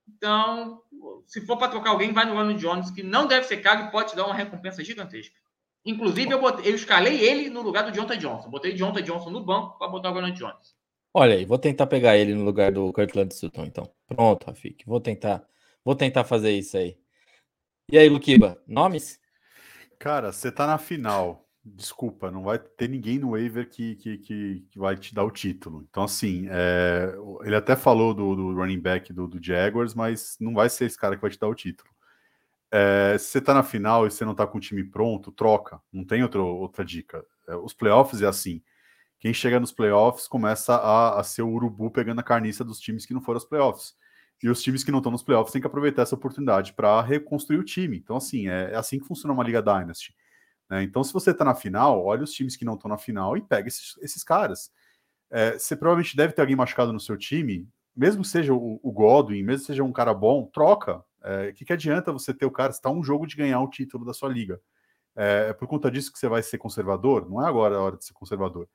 [0.09, 0.82] Então,
[1.28, 3.91] se for para trocar alguém, vai no Ronald Jones, que não deve ser caro e
[3.91, 5.36] pode te dar uma recompensa gigantesca.
[5.86, 8.49] Inclusive, eu, botei, eu escalei ele no lugar do Jonathan Johnson.
[8.49, 10.76] Botei o Jonathan Johnson no banco para botar o Ronald Jones.
[11.13, 13.93] Olha aí, vou tentar pegar ele no lugar do Kirkland Sutton, então.
[14.07, 14.84] Pronto, Rafik.
[14.88, 15.45] Vou tentar,
[15.84, 16.97] vou tentar fazer isso aí.
[17.91, 19.19] E aí, Luquiba, nomes?
[19.99, 24.66] Cara, você tá na final desculpa, não vai ter ninguém no waiver que, que, que,
[24.70, 25.86] que vai te dar o título.
[25.89, 30.53] Então, assim, é, ele até falou do, do running back do, do, Jaguars, mas não
[30.53, 31.89] vai ser esse cara que vai te dar o título.
[32.72, 35.82] É, se você tá na final e você não tá com o time pronto, troca.
[35.91, 37.26] Não tem outro, outra dica.
[37.47, 38.61] É, os playoffs é assim.
[39.20, 43.05] Quem chega nos playoffs começa a, a ser o urubu pegando a carniça dos times
[43.05, 43.95] que não foram aos playoffs.
[44.43, 47.57] E os times que não estão nos playoffs têm que aproveitar essa oportunidade para reconstruir
[47.57, 47.97] o time.
[47.97, 50.13] Então, assim, é, é assim que funciona uma Liga Dynasty
[50.70, 50.84] né?
[50.84, 53.41] Então, se você está na final, olha os times que não estão na final e
[53.41, 54.72] pega esses, esses caras.
[55.32, 58.91] É, você provavelmente deve ter alguém machucado no seu time, mesmo que seja o, o
[58.91, 60.97] Godwin, mesmo que seja um cara bom, troca.
[60.97, 62.72] O é, que, que adianta você ter o cara?
[62.72, 64.59] Está um jogo de ganhar o título da sua liga.
[65.16, 67.30] É, é, por conta disso que você vai ser conservador?
[67.30, 68.68] Não é agora a hora de ser conservador.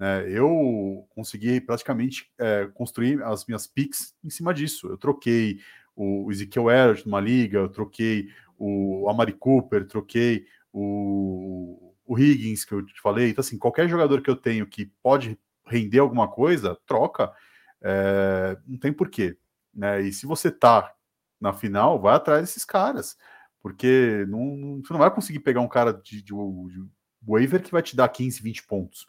[0.00, 4.88] É, eu consegui praticamente é, construir as minhas picks em cima disso.
[4.88, 5.60] Eu troquei
[5.94, 8.28] o Ezekiel Elliott numa liga, eu troquei
[8.58, 13.30] o Amari Cooper, troquei o, o Higgins, que eu te falei.
[13.30, 17.32] Então, assim, qualquer jogador que eu tenho que pode render alguma coisa, troca.
[17.80, 19.36] É, não tem porquê.
[19.74, 20.02] Né?
[20.02, 20.94] E se você tá
[21.40, 23.16] na final, vai atrás desses caras.
[23.60, 26.84] Porque não, você não vai conseguir pegar um cara de, de, de
[27.22, 29.06] waiver que vai te dar 15, 20 pontos.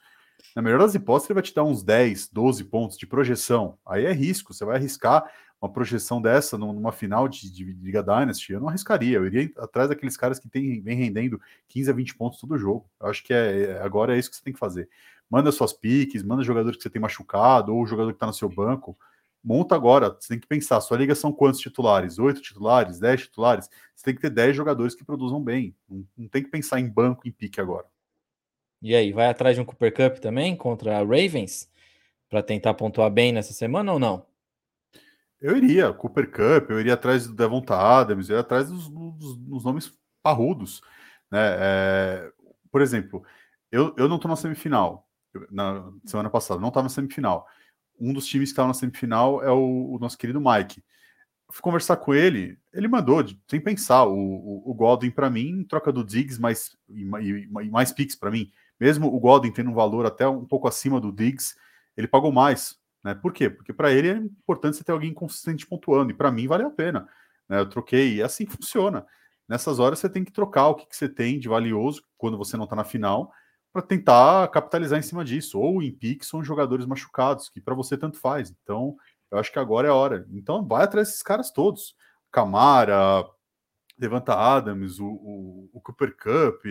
[0.55, 3.77] Na melhor das hipóteses, ele vai te dar uns 10, 12 pontos de projeção.
[3.85, 5.23] Aí é risco, você vai arriscar
[5.63, 9.15] uma projeção dessa numa final de, de, Liga Dynasty, eu não arriscaria.
[9.15, 11.39] Eu iria atrás daqueles caras que tem, vem rendendo
[11.69, 12.85] 15 a 20 pontos todo jogo.
[12.99, 14.89] Eu acho que é, é, agora é isso que você tem que fazer.
[15.29, 18.33] Manda suas piques, manda jogador que você tem machucado, ou o jogador que está no
[18.33, 18.97] seu banco.
[19.41, 20.09] monta agora.
[20.19, 22.19] Você tem que pensar, sua liga são quantos titulares?
[22.19, 23.69] Oito titulares, dez titulares?
[23.95, 25.73] Você tem que ter dez jogadores que produzam bem.
[25.87, 27.85] Não, não tem que pensar em banco, em pique agora.
[28.81, 31.71] E aí, vai atrás de um Cooper Cup também contra a Ravens
[32.29, 34.32] para tentar pontuar bem nessa semana ou não?
[35.43, 39.37] Eu iria, Cooper Cup, eu iria atrás do Devonta Adams, eu iria atrás dos, dos,
[39.37, 40.81] dos nomes parrudos.
[41.29, 41.39] Né?
[41.41, 42.31] É,
[42.71, 43.23] por exemplo,
[43.71, 45.07] eu, eu não estou na semifinal,
[45.51, 47.45] na semana passada, não estava na semifinal.
[47.99, 50.83] Um dos times que estava na semifinal é o, o, nosso querido Mike.
[51.51, 55.91] Fui conversar com ele, ele mandou, sem pensar, o, o, o Godwin para mim, troca
[55.91, 58.51] do Diggs mais, e, e, e mais picks para mim
[58.83, 61.55] mesmo o Godwin tendo um valor até um pouco acima do Diggs,
[61.95, 62.77] ele pagou mais.
[63.03, 63.13] Né?
[63.13, 63.49] Por quê?
[63.49, 66.69] Porque para ele é importante você ter alguém consistente pontuando, e para mim vale a
[66.69, 67.07] pena.
[67.49, 67.59] Né?
[67.59, 69.05] Eu troquei, e assim funciona.
[69.47, 72.55] Nessas horas você tem que trocar o que, que você tem de valioso quando você
[72.55, 73.31] não está na final,
[73.73, 77.97] para tentar capitalizar em cima disso, ou em picks ou jogadores machucados, que para você
[77.97, 78.53] tanto faz.
[78.63, 78.95] Então,
[79.31, 80.27] eu acho que agora é a hora.
[80.31, 81.95] Então, vai atrás desses caras todos.
[82.31, 83.25] Camara,
[83.99, 86.65] Levanta Adams, o, o, o Cooper Cup,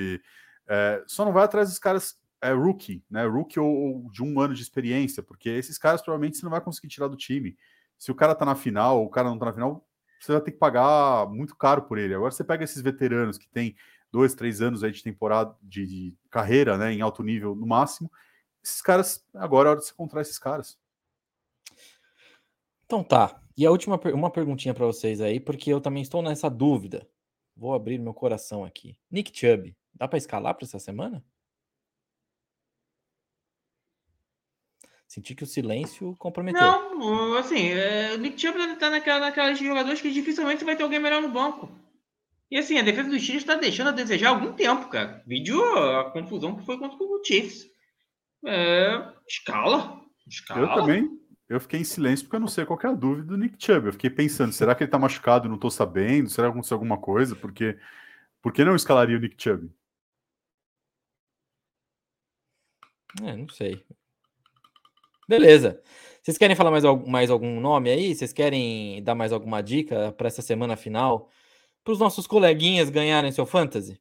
[0.69, 3.25] é, só não vai atrás dos caras é, rookie, né?
[3.25, 6.61] Rookie ou, ou, de um ano de experiência, porque esses caras provavelmente você não vai
[6.61, 7.57] conseguir tirar do time.
[7.99, 9.87] Se o cara tá na final, ou o cara não tá na final,
[10.21, 12.15] você vai ter que pagar muito caro por ele.
[12.15, 13.75] Agora você pega esses veteranos que tem
[14.11, 16.93] dois, três anos aí de temporada de, de carreira, né?
[16.93, 18.11] Em alto nível no máximo.
[18.63, 20.79] Esses caras, agora é hora de você encontrar esses caras.
[22.85, 23.41] Então tá.
[23.57, 27.09] E a última uma perguntinha para vocês aí, porque eu também estou nessa dúvida.
[27.57, 28.97] Vou abrir meu coração aqui.
[29.11, 31.25] Nick Chubb, Dá para escalar para essa semana?
[35.13, 36.59] Senti que o silêncio comprometeu.
[36.59, 40.99] Não, assim, é, o Nick Chubb tá naquela, naquelas jogadores que dificilmente vai ter alguém
[40.99, 41.71] melhor no banco.
[42.51, 45.23] E assim, a defesa do Chiefs está deixando a desejar há algum tempo, cara.
[45.27, 47.67] Vídeo a confusão que foi contra o Chiefs.
[48.47, 50.01] É, escala.
[50.27, 50.63] Escala.
[50.63, 51.11] Eu também.
[51.47, 53.89] Eu fiquei em silêncio porque eu não sei qual é a dúvida do Nick Chubb.
[53.89, 56.31] Eu fiquei pensando, será que ele tá machucado e não tô sabendo?
[56.31, 57.37] Será que aconteceu alguma coisa?
[57.37, 57.79] Porque
[58.41, 59.71] por que não escalaria o Nick Chubb?
[63.23, 63.85] É, não sei.
[65.33, 65.81] Beleza.
[66.23, 68.15] Vocês querem falar mais, mais algum nome aí?
[68.15, 71.31] Vocês querem dar mais alguma dica para essa semana final?
[71.83, 73.99] Para os nossos coleguinhas ganharem seu fantasy?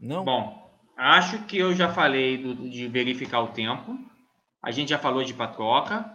[0.00, 0.24] Não?
[0.24, 3.96] Bom, acho que eu já falei do, de verificar o tempo.
[4.60, 6.12] A gente já falou de patroca.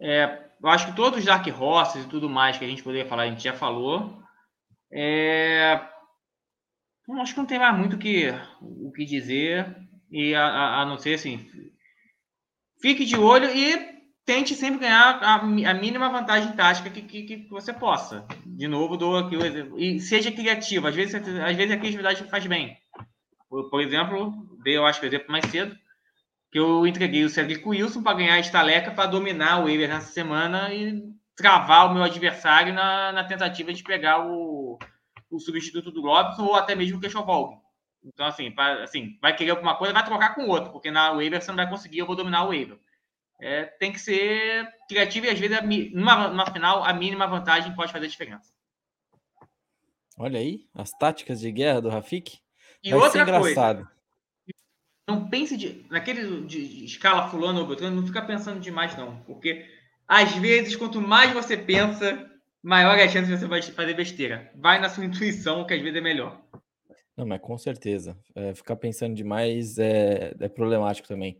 [0.00, 3.08] É, eu acho que todos os Dark Horses e tudo mais que a gente poderia
[3.08, 4.22] falar, a gente já falou.
[4.92, 5.80] É,
[7.20, 8.28] acho que não tem mais muito que,
[8.60, 9.76] o que dizer.
[10.12, 11.48] E a, a, a, não ser assim.
[12.82, 17.48] Fique de olho e tente sempre ganhar a, a mínima vantagem tática que, que, que,
[17.48, 18.26] você possa.
[18.44, 19.78] De novo, dou aqui o exemplo.
[19.78, 20.88] E seja criativo.
[20.88, 22.76] Às vezes, às vezes a criatividade faz bem.
[23.48, 24.32] Por, por exemplo,
[24.64, 25.76] dei, eu acho que o exemplo mais cedo,
[26.50, 30.12] que eu entreguei o Cedric Wilson para ganhar a estaleca para dominar o Waver nessa
[30.12, 31.04] semana e
[31.36, 34.76] travar o meu adversário na, na tentativa de pegar o,
[35.30, 37.61] o substituto do Robson ou até mesmo o Kechovolg.
[38.04, 41.40] Então, assim, pra, assim, vai querer alguma coisa, vai trocar com outro, porque na waiver
[41.40, 42.78] você não vai conseguir, eu vou dominar o waiver.
[43.40, 45.58] É, tem que ser criativo e às vezes
[45.92, 48.52] numa, numa final a mínima vantagem pode fazer diferença.
[50.16, 52.38] Olha aí, as táticas de guerra do Rafik.
[52.84, 53.78] E vai outra engraçado.
[53.78, 53.92] Coisa,
[55.08, 59.16] não pense de, naquele de, de escala fulano ou beltrano, não fica pensando demais não,
[59.22, 59.66] porque
[60.06, 62.30] às vezes quanto mais você pensa,
[62.62, 64.52] maior é a chance de você fazer besteira.
[64.54, 66.40] Vai na sua intuição, que às vezes é melhor.
[67.16, 68.16] Não, mas com certeza.
[68.34, 71.38] É, ficar pensando demais é, é, problemático também.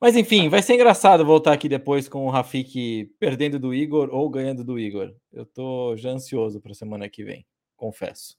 [0.00, 4.28] Mas enfim, vai ser engraçado voltar aqui depois com o Rafik perdendo do Igor ou
[4.30, 5.14] ganhando do Igor.
[5.32, 8.38] Eu tô já ansioso para a semana que vem, confesso.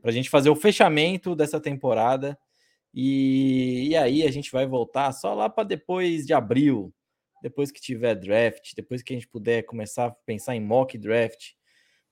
[0.00, 2.38] Para a gente fazer o fechamento dessa temporada.
[2.94, 6.92] E, e aí a gente vai voltar só lá para depois de abril,
[7.42, 11.52] depois que tiver draft, depois que a gente puder começar a pensar em mock draft,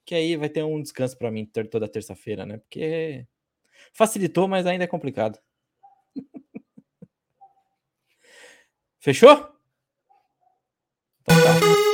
[0.05, 2.57] que aí vai ter um descanso para mim ter toda terça-feira, né?
[2.57, 3.25] Porque
[3.93, 5.39] facilitou, mas ainda é complicado.
[8.99, 9.53] Fechou?
[11.21, 11.89] Então tá.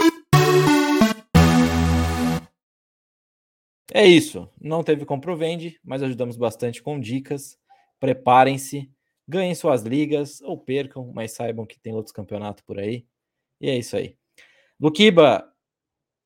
[3.97, 4.49] É isso.
[4.59, 7.57] Não teve comprovende, mas ajudamos bastante com dicas.
[7.97, 8.91] Preparem-se,
[9.25, 13.05] ganhem suas ligas ou percam, mas saibam que tem outros campeonatos por aí.
[13.61, 14.17] E é isso aí.
[14.77, 15.49] Luquiba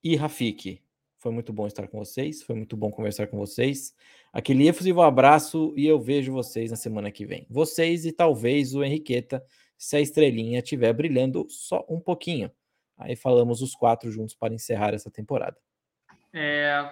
[0.04, 0.82] e Rafik,
[1.20, 3.94] foi muito bom estar com vocês, foi muito bom conversar com vocês.
[4.32, 7.46] Aquele efusivo abraço e eu vejo vocês na semana que vem.
[7.50, 9.44] Vocês e talvez o Henriqueta,
[9.78, 12.50] se a estrelinha estiver brilhando só um pouquinho.
[12.98, 15.58] Aí falamos os quatro juntos para encerrar essa temporada.
[16.34, 16.90] É,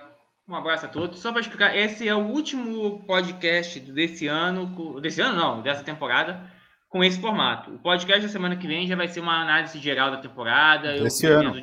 [0.48, 1.20] um abraço a todos.
[1.20, 6.52] Só para explicar, esse é o último podcast desse ano, desse ano não, dessa temporada,
[6.90, 7.76] com esse formato.
[7.76, 11.00] O podcast da semana que vem já vai ser uma análise geral da temporada.
[11.02, 11.54] Desse ano.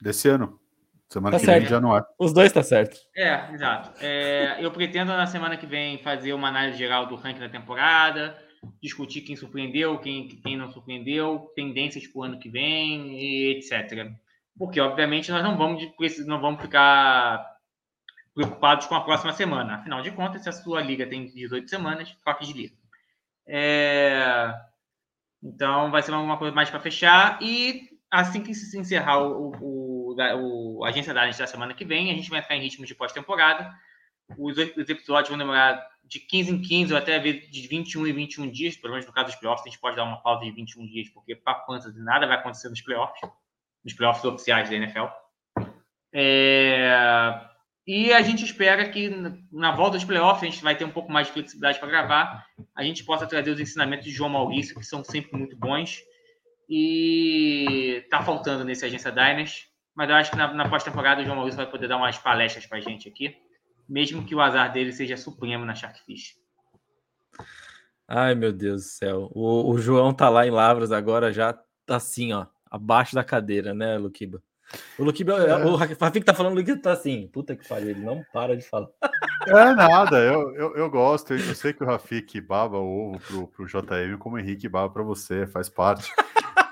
[0.00, 0.60] Desse ano.
[1.08, 1.60] Semana tá que certo.
[1.60, 2.04] vem já não é.
[2.18, 2.96] Os dois tá certo.
[3.14, 4.04] É, exato.
[4.04, 8.36] É, eu pretendo na semana que vem fazer uma análise geral do ranking da temporada,
[8.82, 14.10] discutir quem surpreendeu, quem, quem não surpreendeu, tendências para o ano que vem, etc.
[14.58, 15.82] Porque, obviamente, nós não vamos,
[16.26, 17.56] não vamos ficar
[18.34, 19.76] preocupados com a próxima semana.
[19.76, 22.74] Afinal de contas, se a sua liga tem 18 semanas, troque de liga.
[23.46, 24.52] É...
[25.42, 27.38] Então, vai ser uma coisa mais para fechar.
[27.40, 29.95] E assim que se encerrar o, o,
[30.34, 33.72] o, Agência da da semana que vem, a gente vai entrar em ritmo de pós-temporada.
[34.36, 38.50] Os, os, episódios vão demorar de 15 em 15 ou até de 21 em 21
[38.50, 40.86] dias, pelo menos no caso dos playoffs, a gente pode dar uma pausa de 21
[40.86, 43.20] dias, porque para fantasy nada vai acontecer nos playoffs,
[43.84, 45.06] nos playoffs oficiais da NFL.
[46.12, 47.40] É...
[47.86, 49.08] E a gente espera que
[49.52, 52.46] na volta dos playoffs a gente vai ter um pouco mais de flexibilidade para gravar,
[52.74, 56.00] a gente possa trazer os ensinamentos de João Maurício, que são sempre muito bons.
[56.68, 61.36] E tá faltando nesse Agência Diners, mas eu acho que na, na pós-temporada o João
[61.36, 63.36] Maurício vai poder dar umas palestras para a gente aqui
[63.88, 66.36] mesmo que o azar dele seja supremo na Sharkfish.
[68.08, 69.30] Ai, meu Deus do céu.
[69.32, 71.52] O, o, João tá lá em Lavras agora, já
[71.84, 74.42] tá assim, ó, abaixo da cadeira, né, Luquiba?
[74.98, 75.64] O Luquiba, é.
[75.64, 78.62] o Rafik tá falando, o Luquiba tá assim, puta que pariu, ele não para de
[78.62, 78.88] falar.
[79.48, 83.46] É nada, eu, eu, eu gosto, eu, sei que o Rafik baba o ovo pro,
[83.46, 86.10] pro JM, como o Henrique baba para você, faz parte.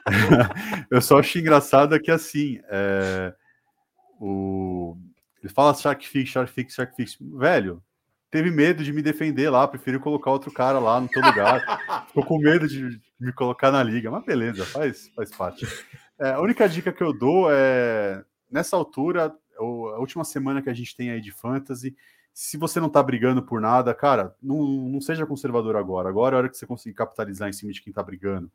[0.90, 3.34] eu só acho engraçado é que assim, é,
[4.20, 4.96] o,
[5.42, 7.18] ele fala Sharkfix, Sharkfix, Sharkfix.
[7.20, 7.82] Velho,
[8.30, 11.62] teve medo de me defender lá, preferiu colocar outro cara lá no teu lugar.
[12.08, 14.10] Ficou com medo de me colocar na liga.
[14.10, 15.66] Mas beleza, faz, faz parte.
[16.18, 20.74] É, a única dica que eu dou é, nessa altura, a última semana que a
[20.74, 21.96] gente tem aí de fantasy,
[22.32, 26.08] se você não tá brigando por nada, cara, não, não seja conservador agora.
[26.08, 28.50] Agora é a hora que você conseguir capitalizar em cima de quem tá brigando.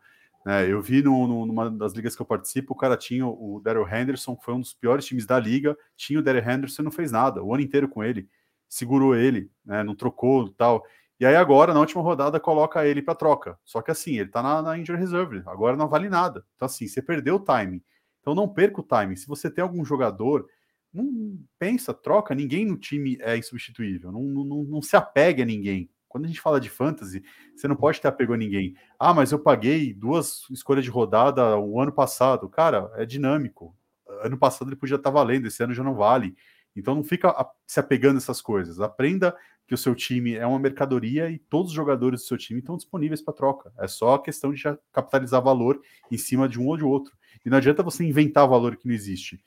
[0.47, 3.59] É, eu vi no, no, numa das ligas que eu participo, o cara tinha o
[3.63, 6.91] Daryl Henderson, que foi um dos piores times da liga, tinha o Daryl Henderson não
[6.91, 8.29] fez nada, o ano inteiro com ele,
[8.67, 10.83] segurou ele, né, não trocou tal.
[11.19, 13.59] E aí agora, na última rodada, coloca ele para troca.
[13.65, 16.45] Só que assim, ele tá na, na injury reserve, agora não vale nada.
[16.55, 17.83] Então assim, você perdeu o timing.
[18.21, 19.17] Então não perca o timing.
[19.17, 20.47] Se você tem algum jogador,
[20.93, 24.11] não pensa, troca, ninguém no time é insubstituível.
[24.11, 25.89] Não, não, não se apegue a ninguém.
[26.09, 27.23] Quando a gente fala de fantasy,
[27.55, 28.75] você não pode ter apego a ninguém.
[28.99, 32.49] Ah, mas eu paguei duas escolhas de rodada o ano passado.
[32.49, 33.75] Cara, é dinâmico.
[34.23, 36.35] Ano passado ele podia estar valendo, esse ano já não vale.
[36.75, 37.33] Então não fica
[37.67, 38.79] se apegando a essas coisas.
[38.79, 39.35] Aprenda
[39.67, 42.75] que o seu time é uma mercadoria e todos os jogadores do seu time estão
[42.75, 43.71] disponíveis para troca.
[43.77, 45.79] É só questão de capitalizar valor
[46.11, 47.15] em cima de um ou de outro.
[47.45, 49.39] E não adianta você inventar valor que não existe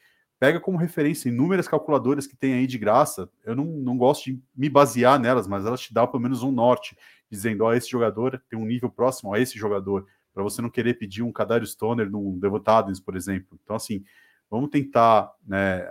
[0.42, 3.30] pega como referência inúmeras calculadoras que tem aí de graça.
[3.44, 6.50] Eu não, não gosto de me basear nelas, mas elas te dão pelo menos um
[6.50, 6.98] norte,
[7.30, 10.94] dizendo: ó, esse jogador tem um nível próximo a esse jogador, para você não querer
[10.94, 13.56] pedir um Cadário Stoner num Devotadens, por exemplo.
[13.62, 14.02] Então, assim,
[14.50, 15.88] vamos tentar né,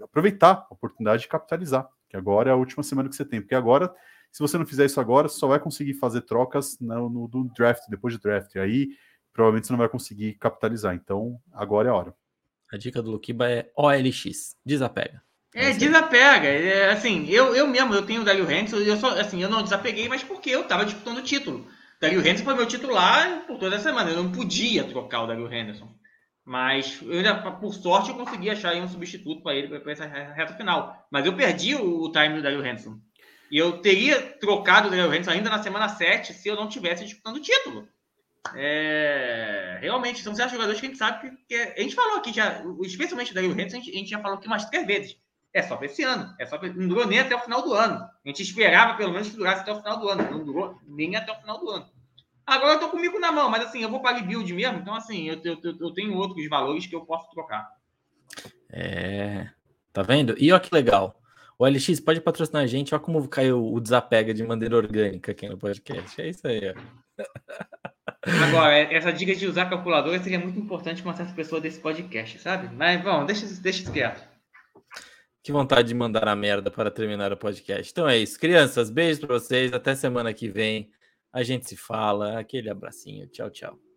[0.00, 3.56] aproveitar a oportunidade de capitalizar, que agora é a última semana que você tem, porque
[3.56, 3.92] agora.
[4.30, 7.82] Se você não fizer isso agora, só vai conseguir fazer trocas no, no, no draft,
[7.88, 8.54] depois de draft.
[8.56, 8.90] Aí,
[9.32, 10.94] provavelmente você não vai conseguir capitalizar.
[10.94, 12.14] Então, agora é a hora.
[12.72, 15.22] A dica do Lukiba é OLX, desapega.
[15.54, 16.48] É, desapega.
[16.48, 19.62] É, assim, eu, eu mesmo, eu tenho o Dario Henderson, eu só, assim, eu não
[19.62, 21.66] desapeguei, mas porque eu tava disputando o título.
[22.00, 24.10] Dario Henderson foi meu titular por toda a semana.
[24.10, 25.92] Eu não podia trocar o Dario Henderson.
[26.44, 30.54] Mas eu ainda, por sorte, eu consegui achar um substituto para ele para essa reta
[30.54, 31.06] final.
[31.10, 32.98] Mas eu perdi o, o time do Dario Henderson.
[33.50, 37.04] E eu teria trocado o Dario Henderson ainda na semana 7 se eu não tivesse
[37.04, 37.88] disputando o título.
[38.54, 42.32] É, realmente, são certos jogadores que a gente sabe que, que a gente falou aqui
[42.32, 45.16] já, especialmente Dario Henderson, a gente, a gente já falou aqui umas três vezes.
[45.52, 47.72] É só para esse ano, é só pra, não durou nem até o final do
[47.74, 47.96] ano.
[47.96, 51.16] A gente esperava pelo menos que durasse até o final do ano, não durou nem
[51.16, 51.88] até o final do ano.
[52.46, 55.28] Agora eu tô comigo na mão, mas assim, eu vou para rebuild mesmo, então assim,
[55.28, 57.68] eu, eu, eu tenho outros valores que eu posso trocar.
[58.70, 59.48] É,
[59.92, 60.34] tá vendo?
[60.38, 61.20] E olha que legal.
[61.58, 65.48] O LX pode patrocinar a gente, olha como caiu o desapega de maneira orgânica aqui
[65.48, 66.20] no podcast.
[66.20, 67.18] É isso aí, ó.
[68.22, 72.38] Agora, essa dica de usar calculadora seria muito importante para uma certa pessoa desse podcast,
[72.40, 72.74] sabe?
[72.74, 74.26] Mas, bom, deixa, deixa isso quieto.
[75.42, 77.90] Que vontade de mandar a merda para terminar o podcast.
[77.90, 78.38] Então é isso.
[78.38, 79.72] Crianças, beijos para vocês.
[79.72, 80.90] Até semana que vem.
[81.32, 82.38] A gente se fala.
[82.38, 83.26] Aquele abracinho.
[83.28, 83.87] Tchau, tchau.